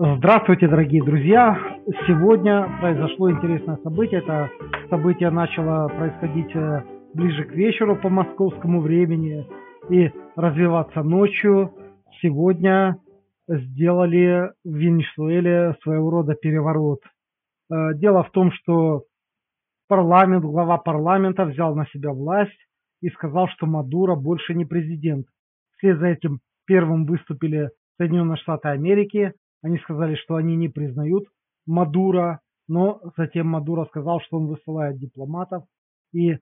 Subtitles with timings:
[0.00, 1.58] Здравствуйте, дорогие друзья!
[2.06, 4.20] Сегодня произошло интересное событие.
[4.20, 4.48] Это
[4.90, 9.44] событие начало происходить э, ближе к вечеру по московскому времени
[9.90, 11.74] и развиваться ночью.
[12.22, 12.98] Сегодня
[13.48, 17.00] сделали в Венесуэле своего рода переворот.
[17.68, 19.02] Э, дело в том, что
[19.88, 22.68] парламент, глава парламента взял на себя власть
[23.02, 25.26] и сказал, что Мадуро больше не президент.
[25.76, 29.32] Вслед за этим первым выступили Соединенные Штаты Америки,
[29.62, 31.24] они сказали, что они не признают
[31.66, 35.64] Мадура, но затем Мадуро сказал, что он высылает дипломатов.
[36.12, 36.38] И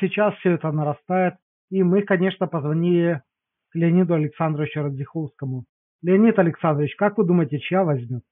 [0.00, 1.34] сейчас все это нарастает.
[1.70, 3.22] И мы, конечно, позвонили
[3.70, 5.64] к Леониду Александровичу Радзиховскому.
[6.02, 8.22] Леонид Александрович, как вы думаете, чья возьмет?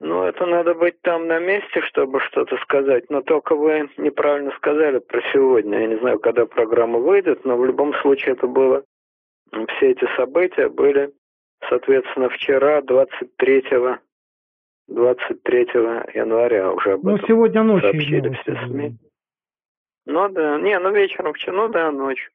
[0.00, 3.08] Ну, это надо быть там на месте, чтобы что-то сказать.
[3.08, 5.78] Но только вы неправильно сказали про сегодня.
[5.80, 8.84] Я не знаю, когда программа выйдет, но в любом случае это было...
[9.76, 11.12] Все эти события были
[11.68, 13.64] Соответственно, вчера, 23
[14.88, 15.60] 23
[16.14, 18.96] января уже об ну, этом сегодня ночью сообщили все СМИ.
[20.06, 22.30] Ну да, не, ну вечером вчера, ну да, ночью.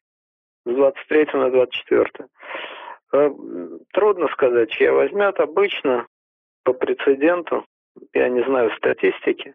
[0.65, 2.09] С 23 на 24.
[3.13, 3.29] Э,
[3.93, 5.39] трудно сказать, чья возьмет.
[5.39, 6.07] Обычно
[6.63, 7.65] по прецеденту,
[8.13, 9.53] я не знаю статистики,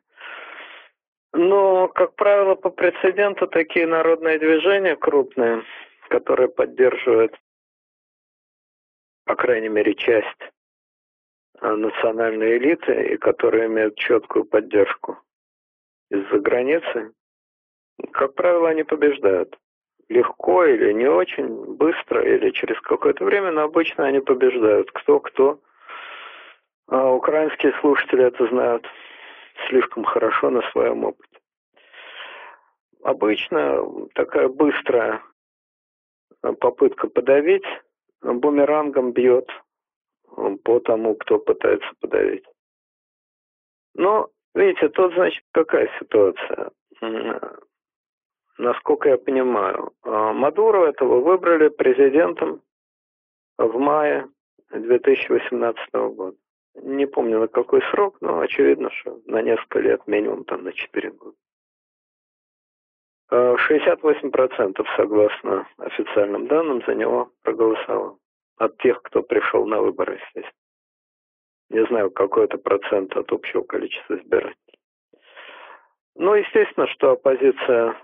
[1.32, 5.64] но, как правило, по прецеденту такие народные движения крупные,
[6.08, 7.34] которые поддерживают
[9.24, 10.52] по крайней мере, часть
[11.60, 15.18] э, национальной элиты, и которые имеют четкую поддержку
[16.10, 17.12] из-за границы,
[18.12, 19.58] как правило, они побеждают.
[20.08, 24.90] Легко или не очень, быстро или через какое-то время, но обычно они побеждают.
[24.92, 25.60] Кто-кто.
[26.88, 28.86] А украинские слушатели это знают
[29.68, 31.38] слишком хорошо на своем опыте.
[33.02, 35.22] Обычно такая быстрая
[36.60, 37.64] попытка подавить
[38.32, 39.48] бумерангом бьет
[40.64, 42.44] по тому, кто пытается подавить.
[43.94, 46.70] Но, видите, тут, значит, какая ситуация?
[48.56, 52.62] Насколько я понимаю, а, Мадуру этого выбрали президентом
[53.58, 54.28] в мае
[54.70, 56.36] 2018 года.
[56.76, 61.10] Не помню на какой срок, но очевидно, что на несколько лет, минимум там на 4
[61.10, 61.36] года.
[63.30, 68.18] 68% согласно официальным данным за него проголосовало.
[68.56, 70.52] От тех, кто пришел на выборы, естественно.
[71.70, 74.78] Не знаю, какой это процент от общего количества избирателей.
[76.14, 77.96] Ну, естественно, что оппозиция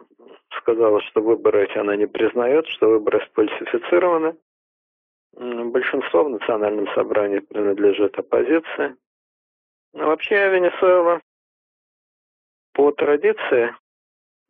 [0.58, 4.36] сказала, что выборы эти она не признает, что выборы сфальсифицированы.
[5.32, 8.96] Большинство в национальном собрании принадлежит оппозиции.
[9.92, 11.20] Но вообще Венесуэла
[12.72, 13.74] по традиции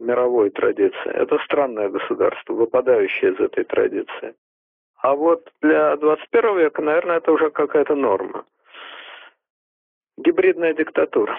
[0.00, 1.10] мировой традиции.
[1.12, 4.34] Это странное государство, выпадающее из этой традиции.
[4.96, 8.44] А вот для 21 века, наверное, это уже какая-то норма.
[10.16, 11.38] Гибридная диктатура.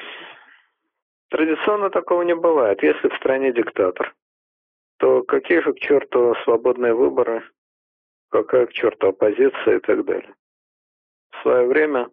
[1.29, 2.81] Традиционно такого не бывает.
[2.81, 4.13] Если в стране диктатор,
[4.97, 7.43] то какие же к черту свободные выборы,
[8.29, 10.33] какая к черту оппозиция и так далее.
[11.31, 12.09] В свое время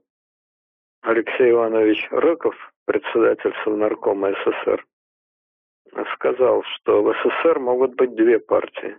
[1.03, 2.55] Алексей Иванович Рыков,
[2.85, 4.85] председатель Совнаркома СССР,
[6.15, 8.99] сказал, что в СССР могут быть две партии.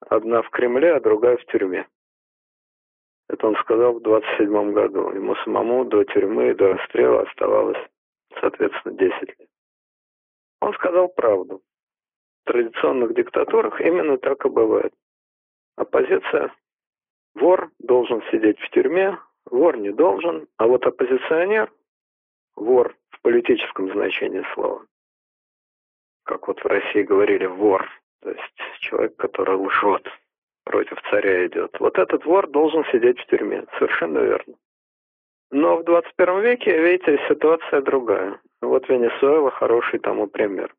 [0.00, 1.86] Одна в Кремле, а другая в тюрьме.
[3.28, 5.10] Это он сказал в 27 году.
[5.12, 7.78] Ему самому до тюрьмы и до расстрела оставалось,
[8.40, 9.48] соответственно, 10 лет.
[10.60, 11.60] Он сказал правду.
[12.44, 14.94] В традиционных диктатурах именно так и бывает.
[15.76, 16.52] Оппозиция,
[17.34, 21.70] вор должен сидеть в тюрьме, вор не должен, а вот оппозиционер,
[22.56, 24.84] вор в политическом значении слова,
[26.28, 27.88] как вот в России говорили, вор,
[28.20, 30.06] то есть человек, который лжет,
[30.64, 31.74] против царя идет.
[31.80, 33.64] Вот этот вор должен сидеть в тюрьме.
[33.78, 34.54] Совершенно верно.
[35.50, 38.38] Но в 21 веке, видите, ситуация другая.
[38.60, 40.74] Вот Венесуэла хороший тому пример.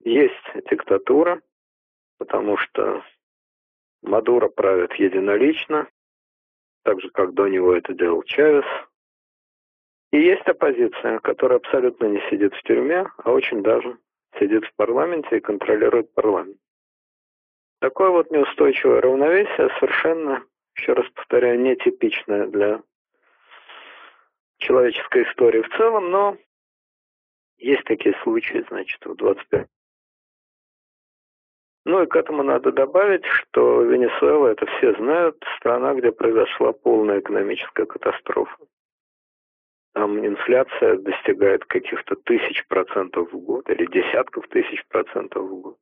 [0.00, 0.34] Есть
[0.68, 1.40] диктатура,
[2.18, 3.04] потому что
[4.02, 5.86] Мадуро правит единолично,
[6.82, 8.66] так же, как до него это делал Чавес.
[10.10, 13.96] И есть оппозиция, которая абсолютно не сидит в тюрьме, а очень даже
[14.38, 16.58] сидит в парламенте и контролирует парламент.
[17.80, 20.44] Такое вот неустойчивое равновесие совершенно,
[20.76, 22.82] еще раз повторяю, нетипичное для
[24.58, 26.36] человеческой истории в целом, но
[27.58, 29.68] есть такие случаи, значит, в 25
[31.86, 37.20] ну и к этому надо добавить, что Венесуэла, это все знают, страна, где произошла полная
[37.20, 38.56] экономическая катастрофа.
[39.96, 45.78] Там инфляция достигает каких-то тысяч процентов в год или десятков тысяч процентов в год.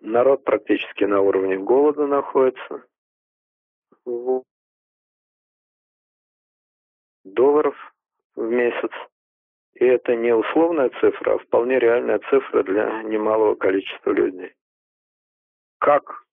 [0.00, 2.82] Народ практически на уровне голода находится.
[7.24, 7.76] долларов
[8.34, 8.92] в месяц.
[9.74, 14.54] И это не условная цифра, а вполне реальная цифра для немалого количества людей.
[15.78, 16.24] Как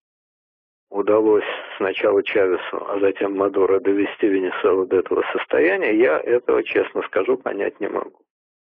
[0.90, 1.44] удалось
[1.76, 7.78] сначала Чавесу, а затем Мадуро довести Венесуэлу до этого состояния, я этого, честно скажу, понять
[7.80, 8.20] не могу.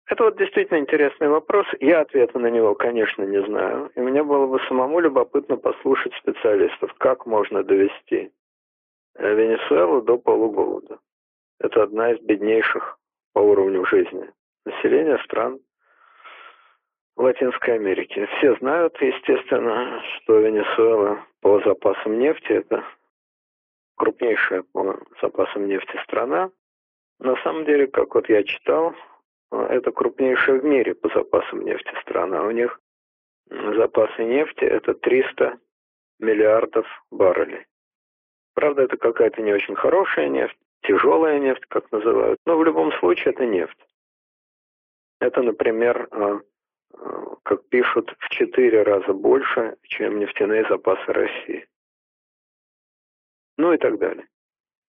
[0.07, 1.67] Это вот действительно интересный вопрос.
[1.81, 3.91] Я ответа на него, конечно, не знаю.
[3.95, 8.31] И мне было бы самому любопытно послушать специалистов, как можно довести
[9.15, 10.99] э, Венесуэлу до полуголода.
[11.61, 12.99] Это одна из беднейших
[13.33, 14.31] по уровню жизни
[14.67, 15.61] населения стран
[17.17, 18.27] Латинской Америки.
[18.39, 22.85] Все знают, естественно, что Венесуэла по запасам нефти это
[23.97, 26.51] крупнейшая по запасам нефти страна.
[27.19, 28.95] На самом деле, как вот я читал,
[29.51, 32.43] это крупнейшая в мире по запасам нефти страна.
[32.43, 32.81] У них
[33.49, 35.59] запасы нефти это 300
[36.19, 37.67] миллиардов баррелей.
[38.55, 43.33] Правда, это какая-то не очень хорошая нефть, тяжелая нефть, как называют, но в любом случае
[43.33, 43.79] это нефть.
[45.21, 46.41] Это, например, а,
[47.43, 51.67] как пишут, в четыре раза больше, чем нефтяные запасы России.
[53.59, 54.27] Ну и так далее.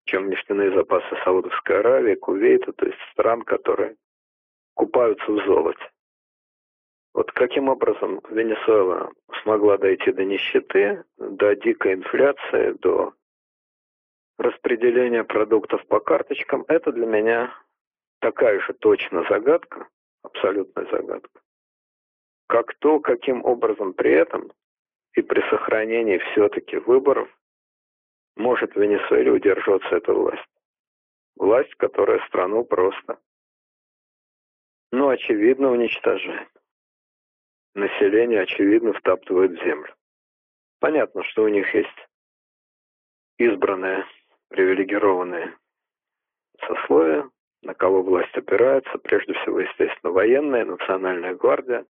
[0.04, 3.96] Чем нефтяные запасы Саудовской Аравии, Кувейта, то есть стран, которые
[4.74, 5.90] купаются в золоте.
[7.14, 9.12] Вот каким образом Венесуэла
[9.42, 13.12] смогла дойти до нищеты, до дикой инфляции, до
[14.38, 17.54] распределения продуктов по карточкам, это для меня
[18.20, 19.88] такая же точно загадка,
[20.22, 21.40] абсолютная загадка,
[22.48, 24.52] как то, каким образом при этом
[25.14, 27.28] и при сохранении все-таки выборов
[28.36, 30.48] может Венесуэле удерживаться эта власть.
[31.36, 33.18] Власть, которая страну просто
[34.92, 36.48] ну, очевидно, уничтожает.
[37.74, 39.92] Население, очевидно, втаптывает в землю.
[40.80, 42.08] Понятно, что у них есть
[43.38, 44.04] избранные,
[44.48, 45.56] привилегированные
[46.66, 47.30] сословия,
[47.62, 51.86] на кого власть опирается, прежде всего, естественно, военная, национальная гвардия.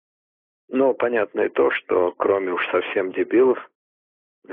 [0.69, 3.57] Но понятно и то, что кроме уж совсем дебилов,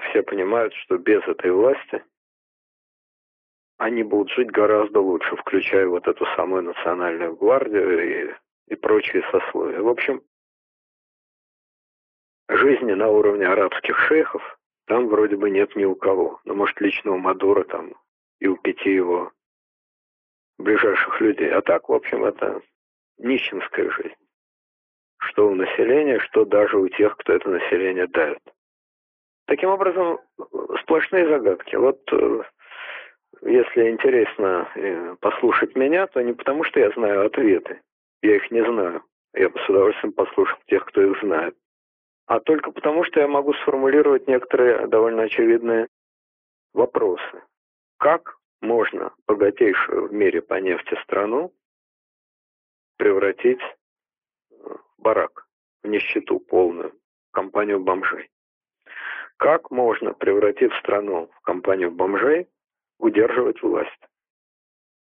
[0.09, 2.05] все понимают, что без этой власти
[3.79, 8.35] они будут жить гораздо лучше, включая вот эту самую национальную гвардию и,
[8.69, 9.81] и прочие сословия.
[9.81, 10.23] В общем,
[12.49, 16.41] жизни на уровне арабских шейхов там вроде бы нет ни у кого.
[16.45, 17.95] Ну, может, лично у Мадура там
[18.39, 19.33] и у пяти его
[20.59, 21.51] ближайших людей.
[21.51, 22.61] А так, в общем, это
[23.19, 24.24] нищенская жизнь.
[25.19, 28.43] Что у населения, что даже у тех, кто это население давит.
[29.47, 30.21] Таким образом,
[30.81, 31.77] сплошные загадки.
[31.77, 32.43] Вот э,
[33.43, 37.81] если интересно э, послушать меня, то не потому, что я знаю ответы.
[38.23, 39.03] Я их не знаю.
[39.35, 41.57] Я бы с удовольствием послушал тех, кто их знает.
[42.27, 45.89] А только потому, что я могу сформулировать некоторые довольно очевидные
[46.73, 47.43] вопросы.
[47.99, 51.53] Как можно богатейшую в мире по нефти страну
[52.97, 53.61] превратить
[55.05, 55.47] барак,
[55.83, 56.93] в нищету полную,
[57.29, 58.31] в компанию бомжей?
[59.37, 62.49] Как можно, превратив страну в компанию бомжей,
[62.99, 64.03] удерживать власть.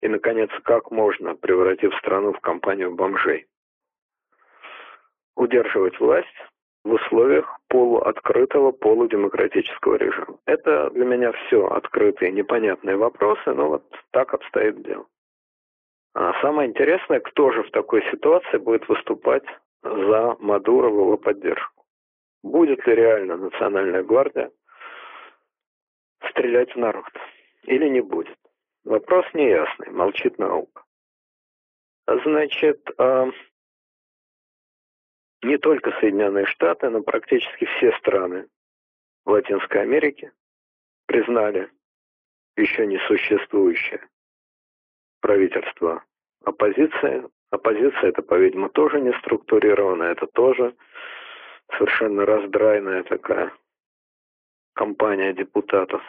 [0.02, 3.48] И, наконец, как можно, превратив страну в компанию бомжей,
[5.36, 6.40] удерживать власть
[6.84, 10.38] в условиях полуоткрытого, полудемократического режима.
[10.46, 15.06] Это для меня все открытые, непонятные вопросы, но вот так обстоит дело.
[16.16, 19.44] А самое интересное, кто же в такой ситуации будет выступать
[19.86, 21.86] за Мадуро в его поддержку.
[22.44, 24.52] Будет ли реально Национальная гвардия
[26.30, 27.06] стрелять в народ?
[27.66, 28.38] или не будет?
[28.84, 30.84] Вопрос неясный, молчит наука.
[32.08, 33.32] Значит, э,
[35.42, 38.48] не только Соединенные Штаты, но практически все страны
[39.26, 40.32] Латинской Америки
[41.08, 41.72] признали
[42.56, 44.08] еще не существующее
[45.20, 46.04] правительство
[46.44, 47.28] оппозиции.
[47.56, 50.74] Оппозиция это, по-видимому, тоже не структурированная, это тоже
[51.78, 53.52] совершенно раздрайная такая
[54.74, 56.02] компания депутатов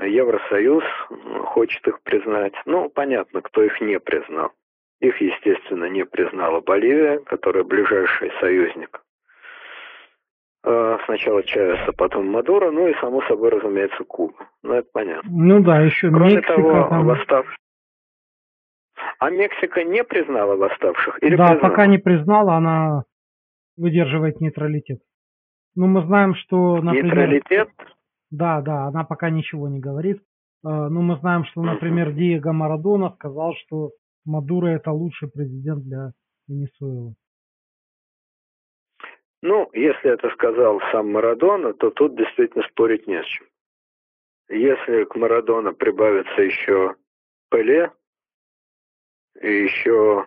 [0.00, 0.84] Евросоюз
[1.46, 2.54] хочет их признать.
[2.66, 4.52] Ну, понятно, кто их не признал.
[5.00, 9.02] Их, естественно, не признала Боливия, которая ближайший союзник.
[10.64, 14.48] А, сначала Чавес, а потом Мадуро, ну и, само собой, разумеется, Куба.
[14.62, 15.28] Ну, это понятно.
[15.28, 17.06] Ну да, еще Кроме Мексика того, там...
[17.06, 17.46] восстав...
[19.22, 21.22] А Мексика не признала восставших?
[21.22, 21.70] Или да, признала?
[21.70, 23.04] пока не признала, она
[23.76, 24.98] выдерживает нейтралитет.
[25.76, 27.30] Ну, мы знаем, что, например...
[27.30, 27.68] Нейтралитет?
[28.32, 30.18] Да, да, она пока ничего не говорит.
[30.64, 33.92] Э, Но мы знаем, что, например, Диего Марадона сказал, что
[34.24, 36.10] Мадуро это лучший президент для
[36.48, 37.14] Венесуэлы.
[39.40, 43.46] Ну, если это сказал сам Марадона, то тут действительно спорить не с чем.
[44.48, 46.96] Если к Марадона прибавится еще
[47.52, 47.92] Пеле,
[49.40, 50.26] и еще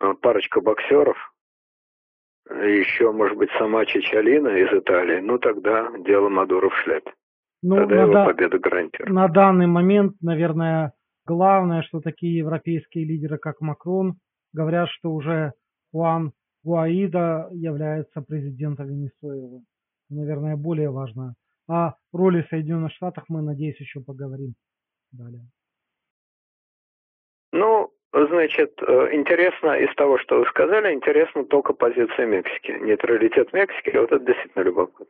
[0.00, 1.16] э, парочка боксеров,
[2.48, 7.12] еще, может быть, сама Чичалина из Италии, ну тогда дело Мадуро в шляпе.
[7.62, 8.24] Ну, тогда его да...
[8.24, 9.22] победа гарантирована.
[9.22, 10.92] На данный момент, наверное,
[11.24, 14.18] главное, что такие европейские лидеры, как Макрон,
[14.52, 15.52] говорят, что уже
[15.90, 19.62] Хуан Гуаида является президентом Венесуэлы.
[20.08, 21.34] Наверное, более важно.
[21.68, 24.54] О роли Соединенных Штатов мы, надеюсь, еще поговорим
[25.16, 25.48] далее.
[27.52, 27.90] Ну,
[28.24, 32.72] значит, э, интересно из того, что вы сказали, интересно только позиция Мексики.
[32.80, 35.06] Нейтралитет Мексики, вот это действительно любопытно.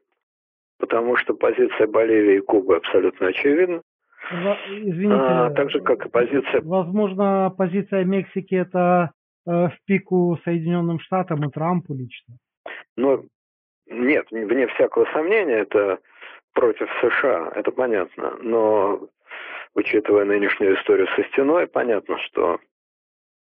[0.79, 3.83] Потому что позиция Боливии и Кубы абсолютно очевидна.
[4.31, 6.61] Извините, а, так же, как и позиция...
[6.63, 9.13] Возможно, позиция Мексики это
[9.47, 12.35] э, в пику Соединенным Штатам и Трампу лично.
[12.97, 13.25] Ну,
[13.89, 16.01] нет, вне всякого сомнения, это
[16.55, 18.37] против США, это понятно.
[18.41, 19.09] Но,
[19.75, 22.59] учитывая нынешнюю историю со стеной, понятно, что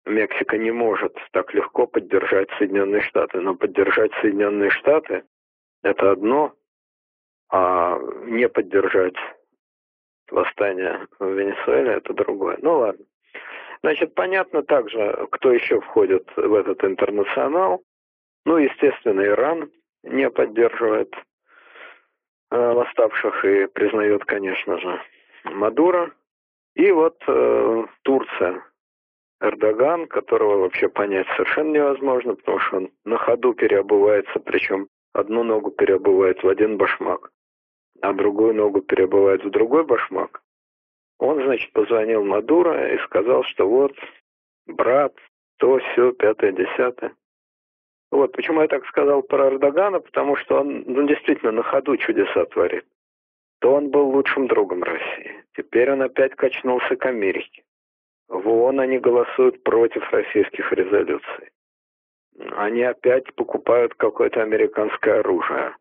[0.07, 3.41] Мексика не может так легко поддержать Соединенные Штаты.
[3.41, 5.25] Но поддержать Соединенные Штаты–
[5.83, 6.55] это одно,
[7.51, 9.17] а не поддержать
[10.31, 12.57] восстание в Венесуэле– это другое.
[12.63, 13.05] Ну ладно.
[13.83, 17.83] Значит, понятно также, кто еще входит в этот интернационал.
[18.45, 19.71] Ну, естественно, Иран
[20.03, 21.13] не поддерживает
[22.51, 25.01] э, восставших и признает, конечно же,
[25.45, 26.13] Мадуро.
[26.75, 28.63] И вот э, Турция,
[29.41, 35.71] Эрдоган, которого вообще понять совершенно невозможно, потому что он на ходу переобувается, причем одну ногу
[35.71, 37.31] переобувает в один башмак,
[38.01, 40.43] а другую ногу переобувает в другой башмак.
[41.19, 43.93] Он, значит, позвонил Мадуро и сказал, что вот,
[44.67, 45.15] брат,
[45.59, 47.15] то, все, пятое, десятое.
[48.11, 52.45] Вот почему я так сказал про Эрдогана, потому что он ну, действительно на ходу чудеса
[52.47, 52.87] творит.
[53.61, 55.45] То он был лучшим другом России.
[55.57, 57.65] Теперь он опять качнулся к Америке.
[58.29, 61.51] В ООН они голосуют против российских резолюций.
[62.57, 65.77] Они опять покупают какое-то американское оружие.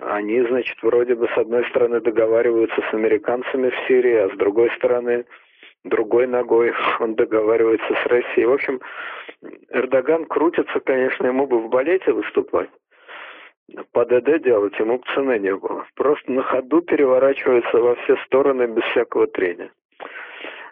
[0.00, 4.70] Они, значит, вроде бы с одной стороны договариваются с американцами в Сирии, а с другой
[4.76, 5.24] стороны
[5.84, 8.46] другой ногой он договаривается с Россией.
[8.46, 8.80] В общем,
[9.70, 12.70] Эрдоган крутится, конечно, ему бы в балете выступать.
[13.92, 15.86] По ДД делать ему цены не было.
[15.94, 19.70] Просто на ходу переворачивается во все стороны без всякого трения.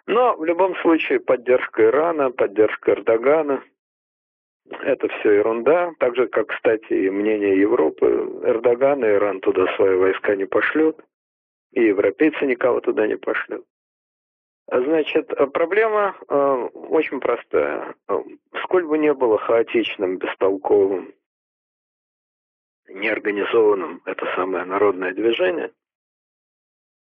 [0.07, 3.63] Но в любом случае поддержка Ирана, поддержка Эрдогана,
[4.81, 5.93] это все ерунда.
[5.99, 8.05] Так же, как, кстати, и мнение Европы.
[8.43, 10.99] Эрдоган и Иран туда свои войска не пошлют.
[11.71, 13.65] И европейцы никого туда не пошлют.
[14.67, 16.35] Значит, проблема э,
[16.73, 17.95] очень простая.
[18.63, 21.13] Сколь бы не было хаотичным, бестолковым,
[22.87, 25.71] неорганизованным это самое народное движение,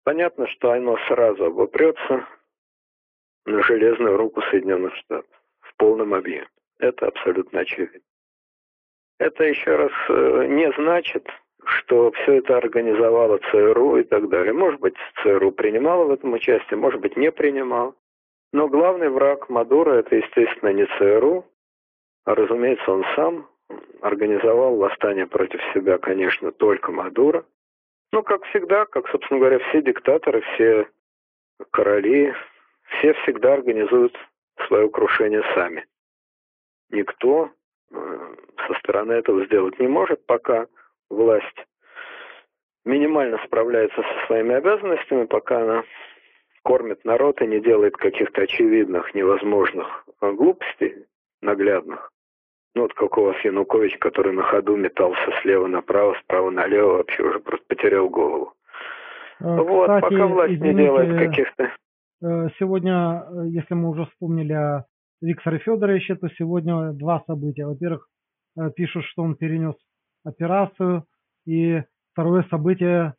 [0.03, 2.27] понятно, что оно сразу обопрется
[3.45, 5.29] на железную руку Соединенных Штатов
[5.61, 6.47] в полном объеме.
[6.79, 8.01] Это абсолютно очевидно.
[9.19, 11.27] Это еще раз э, не значит,
[11.63, 14.53] что все это организовала ЦРУ и так далее.
[14.53, 17.93] Может быть, ЦРУ принимала в этом участие, может быть, не принимала.
[18.53, 21.45] Но главный враг Мадура это, естественно, не ЦРУ,
[22.25, 23.47] а, разумеется, он сам
[24.01, 27.45] организовал восстание против себя, конечно, только Мадура.
[28.11, 30.87] Ну, как всегда, как, собственно говоря, все диктаторы, все
[31.71, 32.33] короли,
[32.97, 34.15] все всегда организуют
[34.67, 35.85] свое крушение сами.
[36.89, 37.49] Никто
[37.91, 38.35] э,
[38.67, 40.67] со стороны этого сделать не может, пока
[41.09, 41.65] власть
[42.85, 45.83] минимально справляется со своими обязанностями, пока она
[46.63, 51.05] кормит народ и не делает каких-то очевидных, невозможных э, глупостей
[51.41, 52.11] наглядных.
[52.75, 57.23] Ну вот как у вас Янукович, который на ходу метался слева направо, справа налево, вообще
[57.23, 58.53] уже просто потерял голову.
[59.39, 61.71] Кстати, вот, пока власть извините, не делает каких-то...
[62.21, 64.85] Э, сегодня, э, если мы уже вспомнили о
[65.21, 67.65] Викторе Федоровиче, то сегодня два события.
[67.65, 68.07] Во-первых,
[68.75, 69.75] пишут, что он перенес
[70.25, 71.05] операцию,
[71.45, 73.15] и второе событие,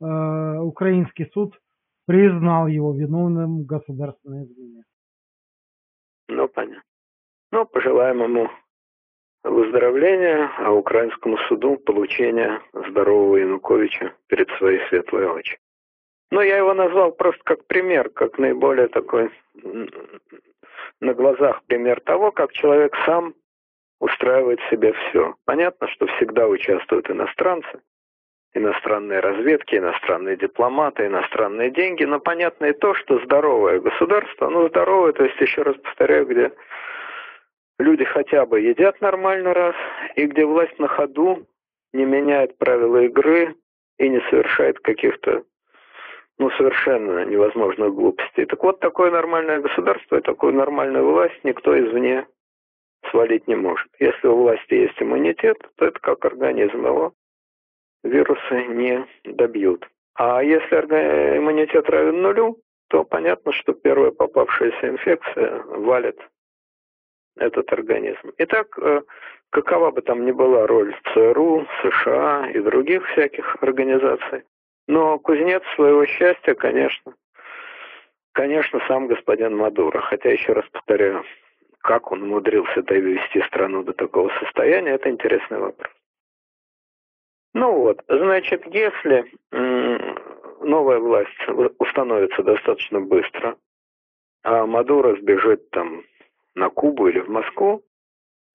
[0.00, 1.60] украинский суд
[2.06, 4.84] признал его виновным в государственной измене.
[6.28, 6.82] Ну, понятно.
[7.52, 8.48] Ну, пожелаем ему
[9.44, 15.58] выздоровления, а украинскому суду получения здорового Януковича перед своей светлой очи.
[16.30, 19.30] Но я его назвал просто как пример, как наиболее такой
[21.00, 23.34] на глазах пример того, как человек сам
[24.00, 25.34] устраивает себе все.
[25.44, 27.80] Понятно, что всегда участвуют иностранцы,
[28.54, 35.12] иностранные разведки, иностранные дипломаты, иностранные деньги, но понятно и то, что здоровое государство, ну здоровое,
[35.12, 36.52] то есть еще раз повторяю, где
[37.78, 39.74] люди хотя бы едят нормально раз,
[40.16, 41.46] и где власть на ходу
[41.92, 43.54] не меняет правила игры
[43.98, 45.44] и не совершает каких-то
[46.40, 48.46] ну, совершенно невозможных глупостей.
[48.46, 52.26] Так вот, такое нормальное государство и такую нормальную власть никто извне
[53.10, 53.88] свалить не может.
[53.98, 57.12] Если у власти есть иммунитет, то это как организм его
[58.02, 59.86] вирусы не добьют.
[60.14, 60.76] А если
[61.36, 62.56] иммунитет равен нулю,
[62.88, 66.18] то понятно, что первая попавшаяся инфекция валит
[67.36, 68.32] этот организм.
[68.38, 69.02] Итак, э,
[69.50, 74.44] какова бы там ни была роль ЦРУ, США и других всяких организаций,
[74.86, 77.14] но кузнец своего счастья, конечно,
[78.32, 80.00] конечно, сам господин Мадуро.
[80.00, 81.24] Хотя, еще раз повторяю,
[81.78, 85.92] как он умудрился довести страну до такого состояния, это интересный вопрос.
[87.52, 93.56] Ну вот, значит, если новая власть установится достаточно быстро,
[94.42, 96.04] а Мадуро сбежит там
[96.54, 97.82] на Кубу или в Москву,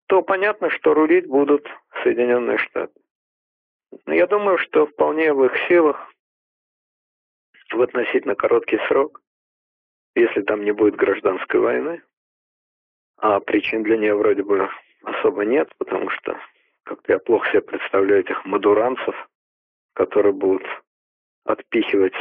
[0.07, 1.67] то понятно, что рулить будут
[2.03, 2.93] Соединенные Штаты.
[4.07, 6.11] Я думаю, что вполне в их силах
[7.71, 9.21] в относительно короткий срок,
[10.15, 12.01] если там не будет гражданской войны,
[13.17, 14.69] а причин для нее вроде бы
[15.03, 16.37] особо нет, потому что
[16.83, 19.15] как-то я плохо себе представляю этих мадуранцев,
[19.93, 20.65] которые будут
[21.45, 22.15] отпихивать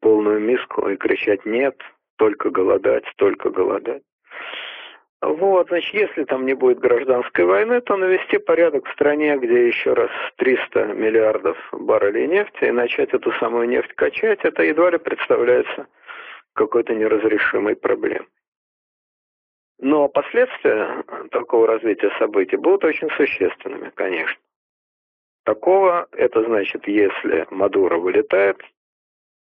[0.00, 1.80] полную миску и кричать «нет»,
[2.16, 4.02] только голодать, только голодать.
[5.22, 9.92] Вот, значит, если там не будет гражданской войны, то навести порядок в стране, где еще
[9.92, 15.88] раз 300 миллиардов баррелей нефти, и начать эту самую нефть качать, это едва ли представляется
[16.54, 18.28] какой-то неразрешимой проблемой.
[19.78, 24.40] Но последствия такого развития событий будут очень существенными, конечно.
[25.44, 28.60] Такого, это значит, если Мадуро вылетает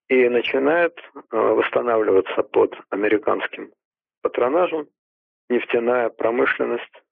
[0.09, 3.71] и начинает э, восстанавливаться под американским
[4.21, 4.87] патронажем,
[5.49, 7.03] нефтяная промышленность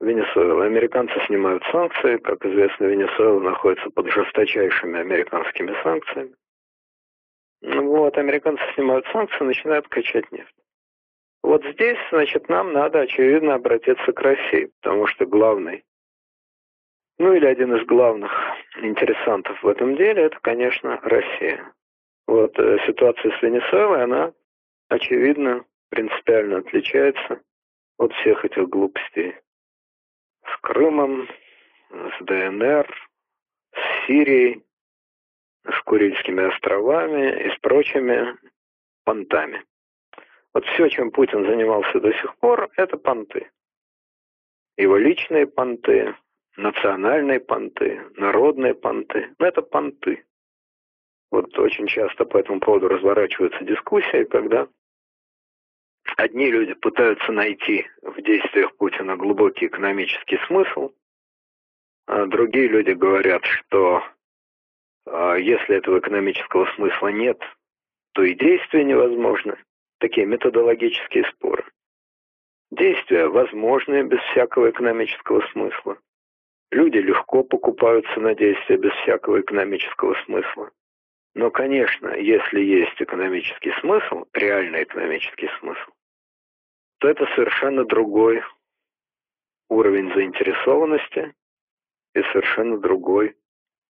[0.00, 0.66] Венесуэлы.
[0.66, 2.18] Американцы снимают санкции.
[2.18, 6.34] Как известно, Венесуэла находится под жесточайшими американскими санкциями.
[7.60, 10.54] Вот, американцы снимают санкции, начинают качать нефть.
[11.42, 15.84] Вот здесь, значит, нам надо, очевидно, обратиться к России, потому что главный,
[17.18, 18.30] ну или один из главных
[18.82, 21.72] интересантов в этом деле, это, конечно, Россия.
[22.26, 24.32] Вот э, ситуация с Венесуэлой, она,
[24.88, 27.40] очевидно, принципиально отличается
[27.98, 29.34] от всех этих глупостей.
[30.44, 31.28] С Крымом,
[31.90, 32.88] с ДНР,
[33.74, 34.64] с Сирией,
[35.64, 38.36] с Курильскими островами и с прочими
[39.04, 39.64] понтами.
[40.54, 43.50] Вот все, чем Путин занимался до сих пор, это понты.
[44.76, 46.14] Его личные понты,
[46.56, 49.34] национальные понты, народные понты.
[49.38, 50.24] Но это понты.
[51.30, 54.68] Вот очень часто по этому поводу разворачиваются дискуссии, когда
[56.18, 60.90] Одни люди пытаются найти в действиях Путина глубокий экономический смысл,
[62.08, 64.02] а другие люди говорят, что
[65.06, 67.40] а, если этого экономического смысла нет,
[68.14, 69.58] то и действия невозможны.
[70.00, 71.64] Такие методологические споры.
[72.72, 75.98] Действия возможны без всякого экономического смысла.
[76.72, 80.72] Люди легко покупаются на действия без всякого экономического смысла.
[81.36, 85.92] Но, конечно, если есть экономический смысл, реальный экономический смысл,
[86.98, 88.42] то это совершенно другой
[89.68, 91.34] уровень заинтересованности
[92.14, 93.36] и совершенно другой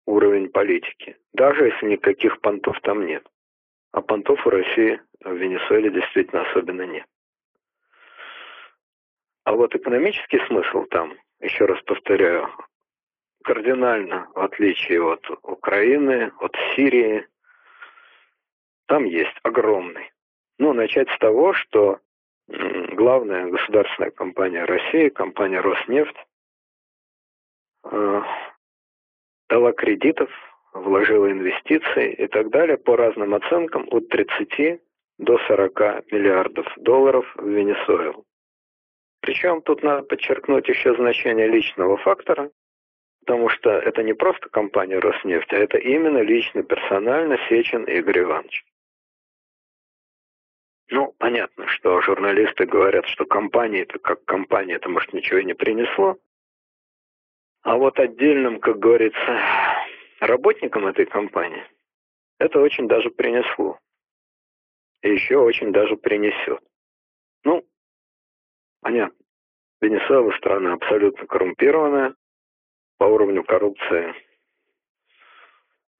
[0.06, 1.16] уровень политики.
[1.32, 3.26] Даже если никаких понтов там нет.
[3.92, 7.06] А понтов у России в Венесуэле действительно особенно нет.
[9.44, 12.50] А вот экономический смысл там, еще раз повторяю,
[13.44, 17.26] кардинально в отличие от Украины, от Сирии,
[18.86, 20.12] там есть огромный.
[20.58, 22.00] Ну, начать с того, что
[22.48, 26.16] главная государственная компания России, компания Роснефть,
[27.84, 28.22] э,
[29.48, 30.30] дала кредитов,
[30.72, 34.80] вложила инвестиции и так далее по разным оценкам от 30
[35.18, 38.24] до 40 миллиардов долларов в Венесуэлу.
[39.20, 42.50] Причем тут надо подчеркнуть еще значение личного фактора,
[43.20, 48.64] потому что это не просто компания Роснефть, а это именно лично, персонально Сечин Игорь Иванович.
[50.90, 55.54] Ну, понятно, что журналисты говорят, что компания это как компания, это может ничего и не
[55.54, 56.16] принесло.
[57.62, 59.40] А вот отдельным, как говорится,
[60.20, 61.64] работникам этой компании
[62.38, 63.78] это очень даже принесло.
[65.02, 66.60] И еще очень даже принесет.
[67.44, 67.64] Ну,
[68.80, 69.16] понятно.
[69.80, 72.14] Венесуэла страна абсолютно коррумпированная
[72.96, 74.14] по уровню коррупции.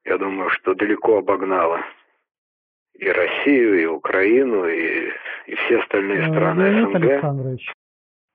[0.04, 1.84] Я думаю, что далеко обогнала
[2.98, 5.10] и Россию, и Украину, и,
[5.46, 7.02] и все остальные э, страны Леонид СНГ.
[7.10, 7.72] Александрович,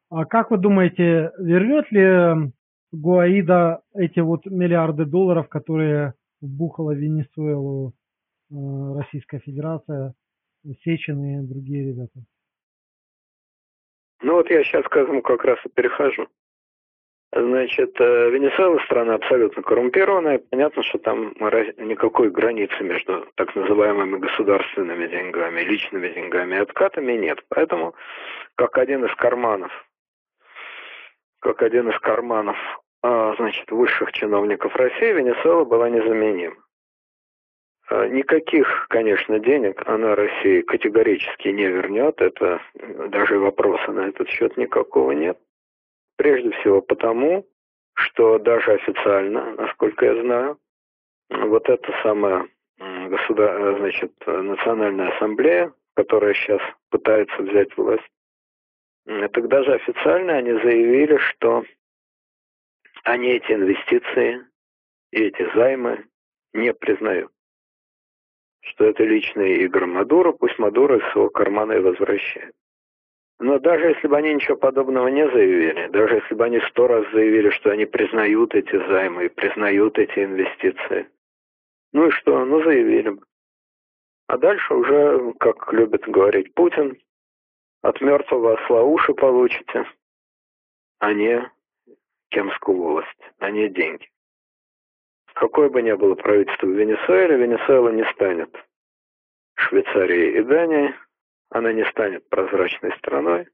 [0.10, 2.52] а как вы думаете, вернет ли
[2.92, 7.94] Гуаида эти вот миллиарды долларов, которые вбухала Венесуэлу
[8.52, 10.14] Российская Федерация,
[10.84, 12.24] Сечин и другие ребята?
[14.22, 16.28] Ну вот я сейчас к этому как раз и перехожу.
[17.36, 20.40] Значит, э, Венесуэла страна абсолютно коррумпированная.
[20.52, 21.34] Понятно, что там
[21.78, 27.40] никакой границы между так называемыми государственными деньгами, личными деньгами и откатами нет.
[27.50, 27.96] Поэтому,
[28.56, 29.72] как один из карманов,
[31.40, 32.58] как один из карманов,
[33.02, 36.56] а, значит, высших чиновников России, Венесуэла была незаменима.
[37.90, 42.22] А, никаких, конечно, денег она России категорически не вернет.
[42.22, 42.62] Это
[43.10, 45.40] даже вопроса на этот счет никакого нет.
[46.18, 47.46] Прежде всего потому,
[47.96, 50.60] что даже официально, насколько я знаю,
[51.30, 52.48] вот эта самая
[52.78, 53.78] государ...
[53.80, 58.10] значит, Национальная ассамблея, которая сейчас пытается взять власть,
[59.34, 61.64] тогда же официально они заявили, что
[63.04, 64.46] они эти инвестиции
[65.12, 66.06] и эти займы
[66.54, 67.32] не признают.
[68.62, 72.56] Что это личные игры Мадуро, пусть Мадуро из своего кармана и возвращает.
[73.44, 77.06] Но даже если бы они ничего подобного не заявили, даже если бы они сто раз
[77.12, 81.10] заявили, что они признают эти займы признают эти инвестиции,
[81.92, 83.22] ну и что, ну заявили бы.
[84.28, 86.98] А дальше уже, как любит говорить Путин,
[87.82, 89.88] от мертвого осла уши получите,
[91.00, 91.46] а не
[92.30, 94.08] кемскую волость, а не деньги.
[95.34, 98.56] Какое бы ни было правительство в Венесуэле, Венесуэла не станет
[99.56, 100.94] Швейцарией и Данией,
[101.54, 103.48] она не станет прозрачной страной.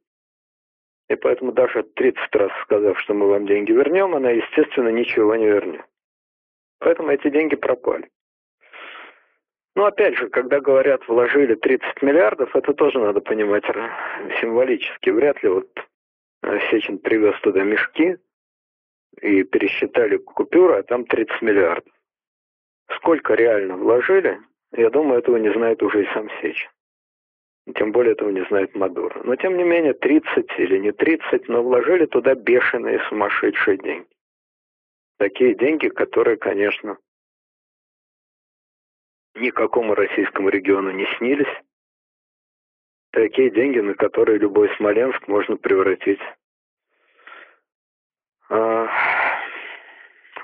[1.09, 5.47] И поэтому даже 30 раз сказав, что мы вам деньги вернем, она, естественно, ничего не
[5.47, 5.85] вернет.
[6.79, 8.09] Поэтому эти деньги пропали.
[9.75, 13.65] Но опять же, когда говорят, вложили 30 миллиардов, это тоже надо понимать
[14.39, 15.09] символически.
[15.09, 15.69] Вряд ли вот
[16.43, 18.17] э, Сечин привез туда мешки
[19.21, 21.93] и пересчитали купюры, а там 30 миллиардов.
[22.95, 24.39] Сколько реально вложили,
[24.71, 26.69] я думаю, этого не знает уже и сам Сечин.
[27.75, 29.21] Тем более этого не знает Мадуро.
[29.23, 34.07] Но тем не менее 30 или не 30, но вложили туда бешеные сумасшедшие деньги.
[35.17, 36.97] Такие деньги, которые, конечно,
[39.35, 41.53] никакому российскому региону не снились.
[43.11, 46.21] Такие деньги, на которые любой Смоленск можно превратить
[48.49, 48.87] а,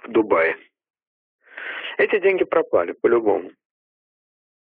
[0.03, 0.55] в Дубай.
[1.97, 3.51] Эти деньги пропали по-любому.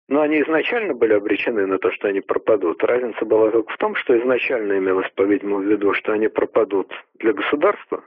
[0.07, 2.83] Но они изначально были обречены на то, что они пропадут.
[2.83, 7.33] Разница была только в том, что изначально имелось, по-видимому, в виду, что они пропадут для
[7.33, 8.03] государства,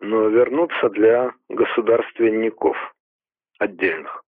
[0.00, 2.76] но вернутся для государственников
[3.58, 4.24] отдельных.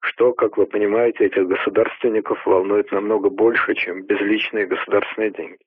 [0.00, 5.64] Что, как вы понимаете, этих государственников волнует намного больше, чем безличные государственные деньги.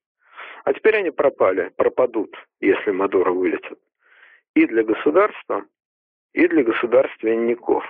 [0.65, 3.77] А теперь они пропали, пропадут, если Мадуро вылетит.
[4.55, 5.63] И для государства,
[6.33, 7.83] и для государственников.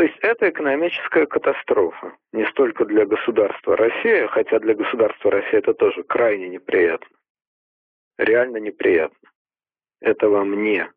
[0.00, 2.16] То есть это экономическая катастрофа.
[2.32, 7.14] Не столько для государства России, хотя для государства России это тоже крайне неприятно.
[8.16, 9.28] Реально неприятно.
[10.00, 10.90] Это вам не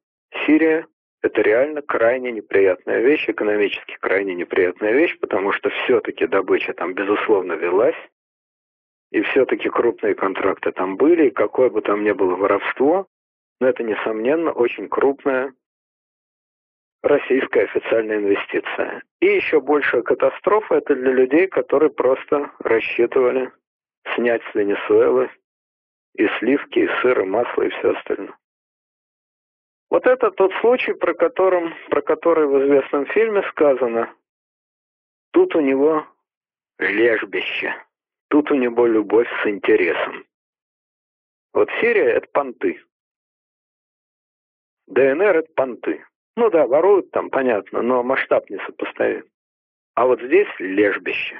[0.45, 0.87] Сирия,
[1.21, 7.53] это реально крайне неприятная вещь, экономически крайне неприятная вещь, потому что все-таки добыча там безусловно
[7.53, 7.99] велась,
[9.11, 13.07] и все-таки крупные контракты там были, и какое бы там ни было воровство,
[13.59, 15.53] но это, несомненно, очень крупное
[17.03, 19.03] российская официальная инвестиция.
[19.19, 23.51] И еще большая катастрофа это для людей, которые просто рассчитывали
[24.15, 25.29] снять с Венесуэлы
[26.15, 28.35] и сливки, и сыр, и масло, и все остальное.
[29.89, 34.11] Вот это тот случай, про, которым, про который в известном фильме сказано.
[35.31, 36.07] Тут у него
[36.79, 37.75] лежбище,
[38.29, 40.25] тут у него любовь с интересом.
[41.53, 42.83] Вот Сирия— это понты.
[44.87, 46.03] ДНР— это понты.
[46.35, 49.25] Ну да, воруют там, понятно, но масштаб не сопоставим.
[49.95, 51.39] А вот здесь лежбище.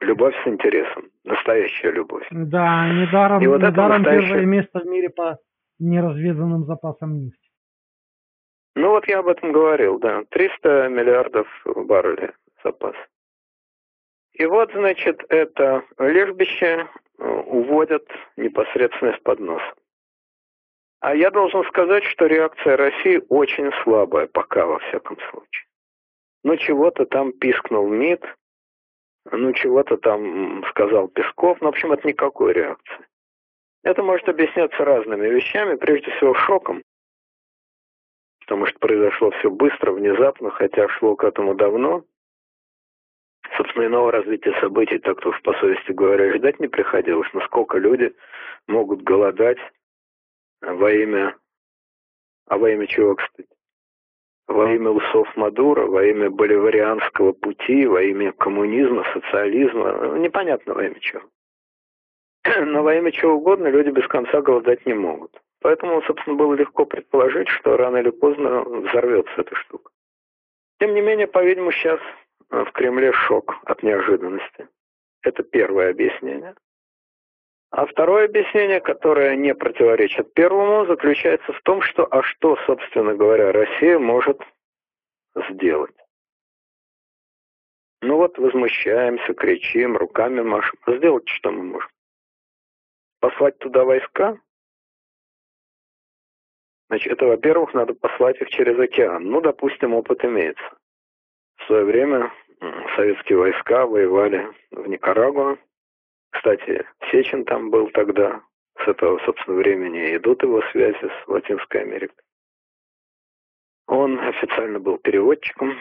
[0.00, 1.10] Любовь с интересом.
[1.24, 2.26] Настоящая любовь.
[2.30, 4.28] Да, недаром, И вот недаром настоящее...
[4.28, 5.38] первое место в мире по
[5.78, 7.48] неразведанным запасам нефти.
[8.74, 10.22] Ну вот я об этом говорил, да.
[10.30, 12.30] 300 миллиардов баррелей
[12.62, 12.94] запас.
[14.34, 16.86] И вот, значит, это лежбище
[17.18, 19.74] э, уводят непосредственно из-под носа.
[21.00, 25.66] А я должен сказать, что реакция России очень слабая, пока во всяком случае.
[26.42, 28.24] Ну, чего-то там пискнул МИД,
[29.30, 33.06] ну, чего-то там сказал Песков, ну, в общем, это никакой реакции.
[33.84, 36.82] Это может объясняться разными вещами, прежде всего шоком,
[38.40, 42.04] потому что произошло все быстро, внезапно, хотя шло к этому давно.
[43.56, 47.32] Собственно, иного развития событий, так-то уж по совести говоря, ждать не приходилось.
[47.32, 48.14] Насколько люди
[48.66, 49.58] могут голодать
[50.60, 51.36] во имя...
[52.46, 53.48] А во имя чего, кстати?
[54.48, 60.84] во имя усов Мадура, во имя боливарианского пути, во имя коммунизма, социализма, ну, непонятно во
[60.84, 61.22] имя чего.
[62.64, 65.38] Но во имя чего угодно люди без конца голодать не могут.
[65.60, 69.90] Поэтому, собственно, было легко предположить, что рано или поздно взорвется эта штука.
[70.80, 72.00] Тем не менее, по-видимому, сейчас
[72.48, 74.68] в Кремле шок от неожиданности.
[75.22, 76.54] Это первое объяснение.
[77.70, 83.52] А второе объяснение, которое не противоречит первому, заключается в том, что а что, собственно говоря,
[83.52, 84.40] Россия может
[85.50, 85.94] сделать?
[88.00, 90.78] Ну вот возмущаемся, кричим, руками машем.
[90.86, 91.90] А сделать что мы можем?
[93.20, 94.38] Послать туда войска?
[96.88, 99.24] Значит, это, во-первых, надо послать их через океан.
[99.24, 100.78] Ну, допустим, опыт имеется.
[101.56, 102.32] В свое время
[102.96, 105.58] советские войска воевали в Никарагуа.
[106.38, 108.40] Кстати, Сечин там был тогда.
[108.84, 112.24] С этого, собственно, времени идут его связи с Латинской Америкой.
[113.88, 115.76] Он официально был переводчиком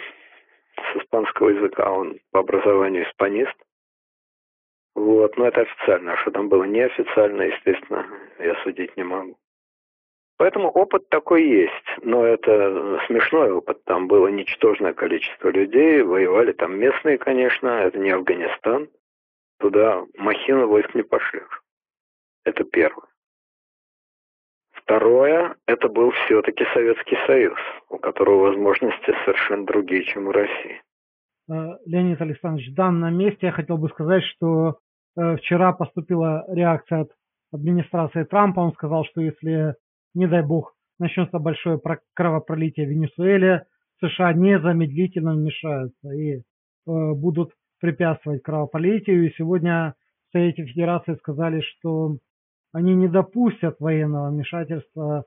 [0.76, 1.92] с испанского языка.
[1.92, 3.56] Он по образованию испанист.
[4.96, 6.14] Вот, но это официально.
[6.14, 8.08] А что там было неофициально, естественно,
[8.40, 9.38] я судить не могу.
[10.38, 13.84] Поэтому опыт такой есть, но это смешной опыт.
[13.84, 18.90] Там было ничтожное количество людей, воевали там местные, конечно, это не Афганистан.
[19.60, 21.64] Туда махина войск не пошлешь.
[22.46, 23.08] Это первое.
[24.72, 30.82] Второе, это был все-таки Советский Союз, у которого возможности совершенно другие, чем у России.
[31.50, 34.78] Э, Леонид Александрович, в данном месте я хотел бы сказать, что
[35.18, 37.12] э, вчера поступила реакция от
[37.52, 38.62] администрации Трампа.
[38.62, 39.76] Он сказал, что если
[40.14, 41.82] не дай бог, начнется большое
[42.14, 43.66] кровопролитие в Венесуэле,
[44.00, 46.42] США незамедлительно вмешаются и э,
[46.86, 49.28] будут препятствовать кровопролитию.
[49.28, 49.96] И сегодня
[50.30, 52.18] в Совете Федерации сказали, что
[52.74, 55.26] они не допустят военного вмешательства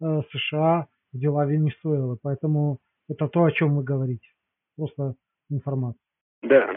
[0.00, 2.18] э, США в дела Венесуэлы.
[2.22, 4.28] Поэтому это то, о чем вы говорите.
[4.76, 5.14] Просто
[5.50, 6.00] информация.
[6.42, 6.76] Да.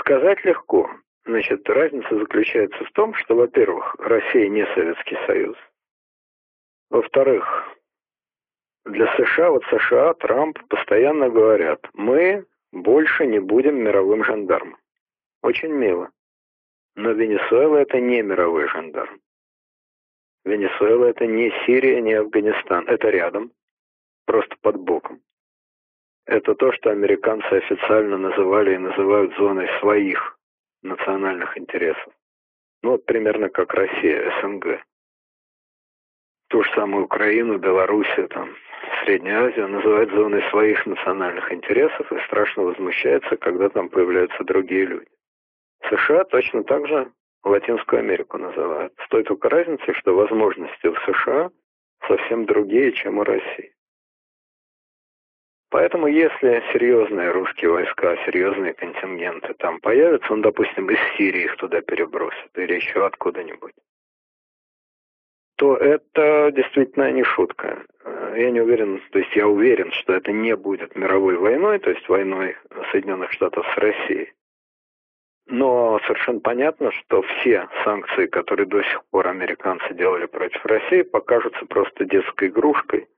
[0.00, 0.90] Сказать легко.
[1.24, 5.56] Значит, разница заключается в том, что, во-первых, Россия не Советский Союз.
[6.90, 7.44] Во-вторых,
[8.86, 14.78] для США, вот США, Трамп постоянно говорят, мы больше не будем мировым жандармом.
[15.42, 16.10] Очень мило.
[16.96, 19.20] Но Венесуэла это не мировой жандарм.
[20.44, 22.88] Венесуэла это не Сирия, не Афганистан.
[22.88, 23.52] Это рядом,
[24.26, 25.20] просто под боком.
[26.26, 30.38] Это то, что американцы официально называли и называют зоной своих
[30.82, 32.12] национальных интересов.
[32.82, 34.82] Ну вот примерно как Россия, СНГ
[36.48, 38.54] ту же самую Украину, Белоруссию, там,
[39.04, 45.06] Среднюю Азию называют зоной своих национальных интересов и страшно возмущается, когда там появляются другие люди.
[45.88, 47.10] США точно так же
[47.44, 48.92] Латинскую Америку называют.
[49.04, 51.50] С той только разницей, что возможности в США
[52.06, 53.72] совсем другие, чем у России.
[55.70, 61.82] Поэтому если серьезные русские войска, серьезные контингенты там появятся, он, допустим, из Сирии их туда
[61.82, 63.74] перебросит или еще откуда-нибудь,
[65.58, 67.84] то это действительно не шутка.
[68.04, 71.90] Э, я не уверен, то есть я уверен, что это не будет мировой войной, то
[71.90, 72.56] есть войной
[72.92, 74.32] Соединенных Штатов с Россией.
[75.46, 81.66] Но совершенно понятно, что все санкции, которые до сих пор американцы делали против России, покажутся
[81.66, 83.08] просто детской игрушкой,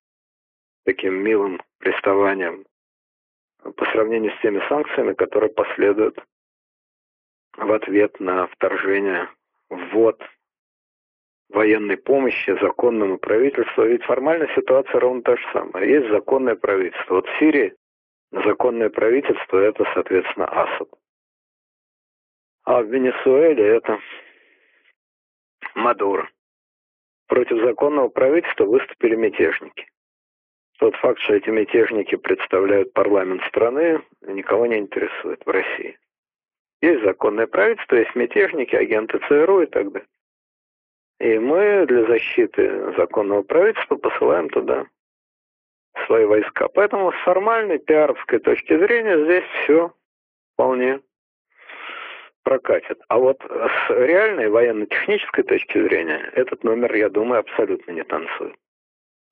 [0.87, 2.65] таким милым приставанием
[3.63, 6.19] по сравнению с теми санкциями, которые последуют
[7.55, 9.29] в ответ на вторжение,
[9.69, 10.23] ввод
[11.53, 13.85] военной помощи законному правительству.
[13.85, 15.85] Ведь формально ситуация ровно та же самая.
[15.85, 17.15] Есть законное правительство.
[17.15, 17.75] Вот в Сирии
[18.33, 20.89] законное правительство это, соответственно, Асад.
[22.65, 23.99] А в Венесуэле это
[25.75, 26.29] Мадуро.
[27.27, 29.87] Против законного правительства выступили мятежники.
[30.79, 35.99] Тот факт, что эти мятежники представляют парламент страны, никого не интересует в России.
[36.81, 40.09] Есть законное правительство, есть мятежники, агенты ЦРУ и так далее.
[41.21, 44.87] И мы для защиты законного правительства посылаем туда
[46.07, 46.69] свои войска.
[46.69, 49.93] Поэтому с формальной пиаровской точки зрения здесь все
[50.55, 51.01] вполне
[52.43, 52.99] прокатит.
[53.09, 58.57] А вот с реальной военно-технической точки зрения этот номер, я думаю, абсолютно не танцует.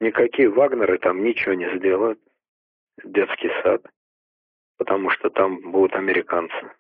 [0.01, 2.21] Никакие Вагнеры там ничего не сделают.
[3.03, 3.83] Детский сад.
[4.77, 6.71] Потому что там будут американцы.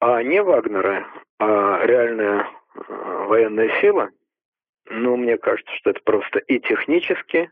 [0.00, 1.04] А не Вагнеры,
[1.38, 4.10] а реальная военная сила,
[4.86, 7.50] ну, мне кажется, что это просто и технически,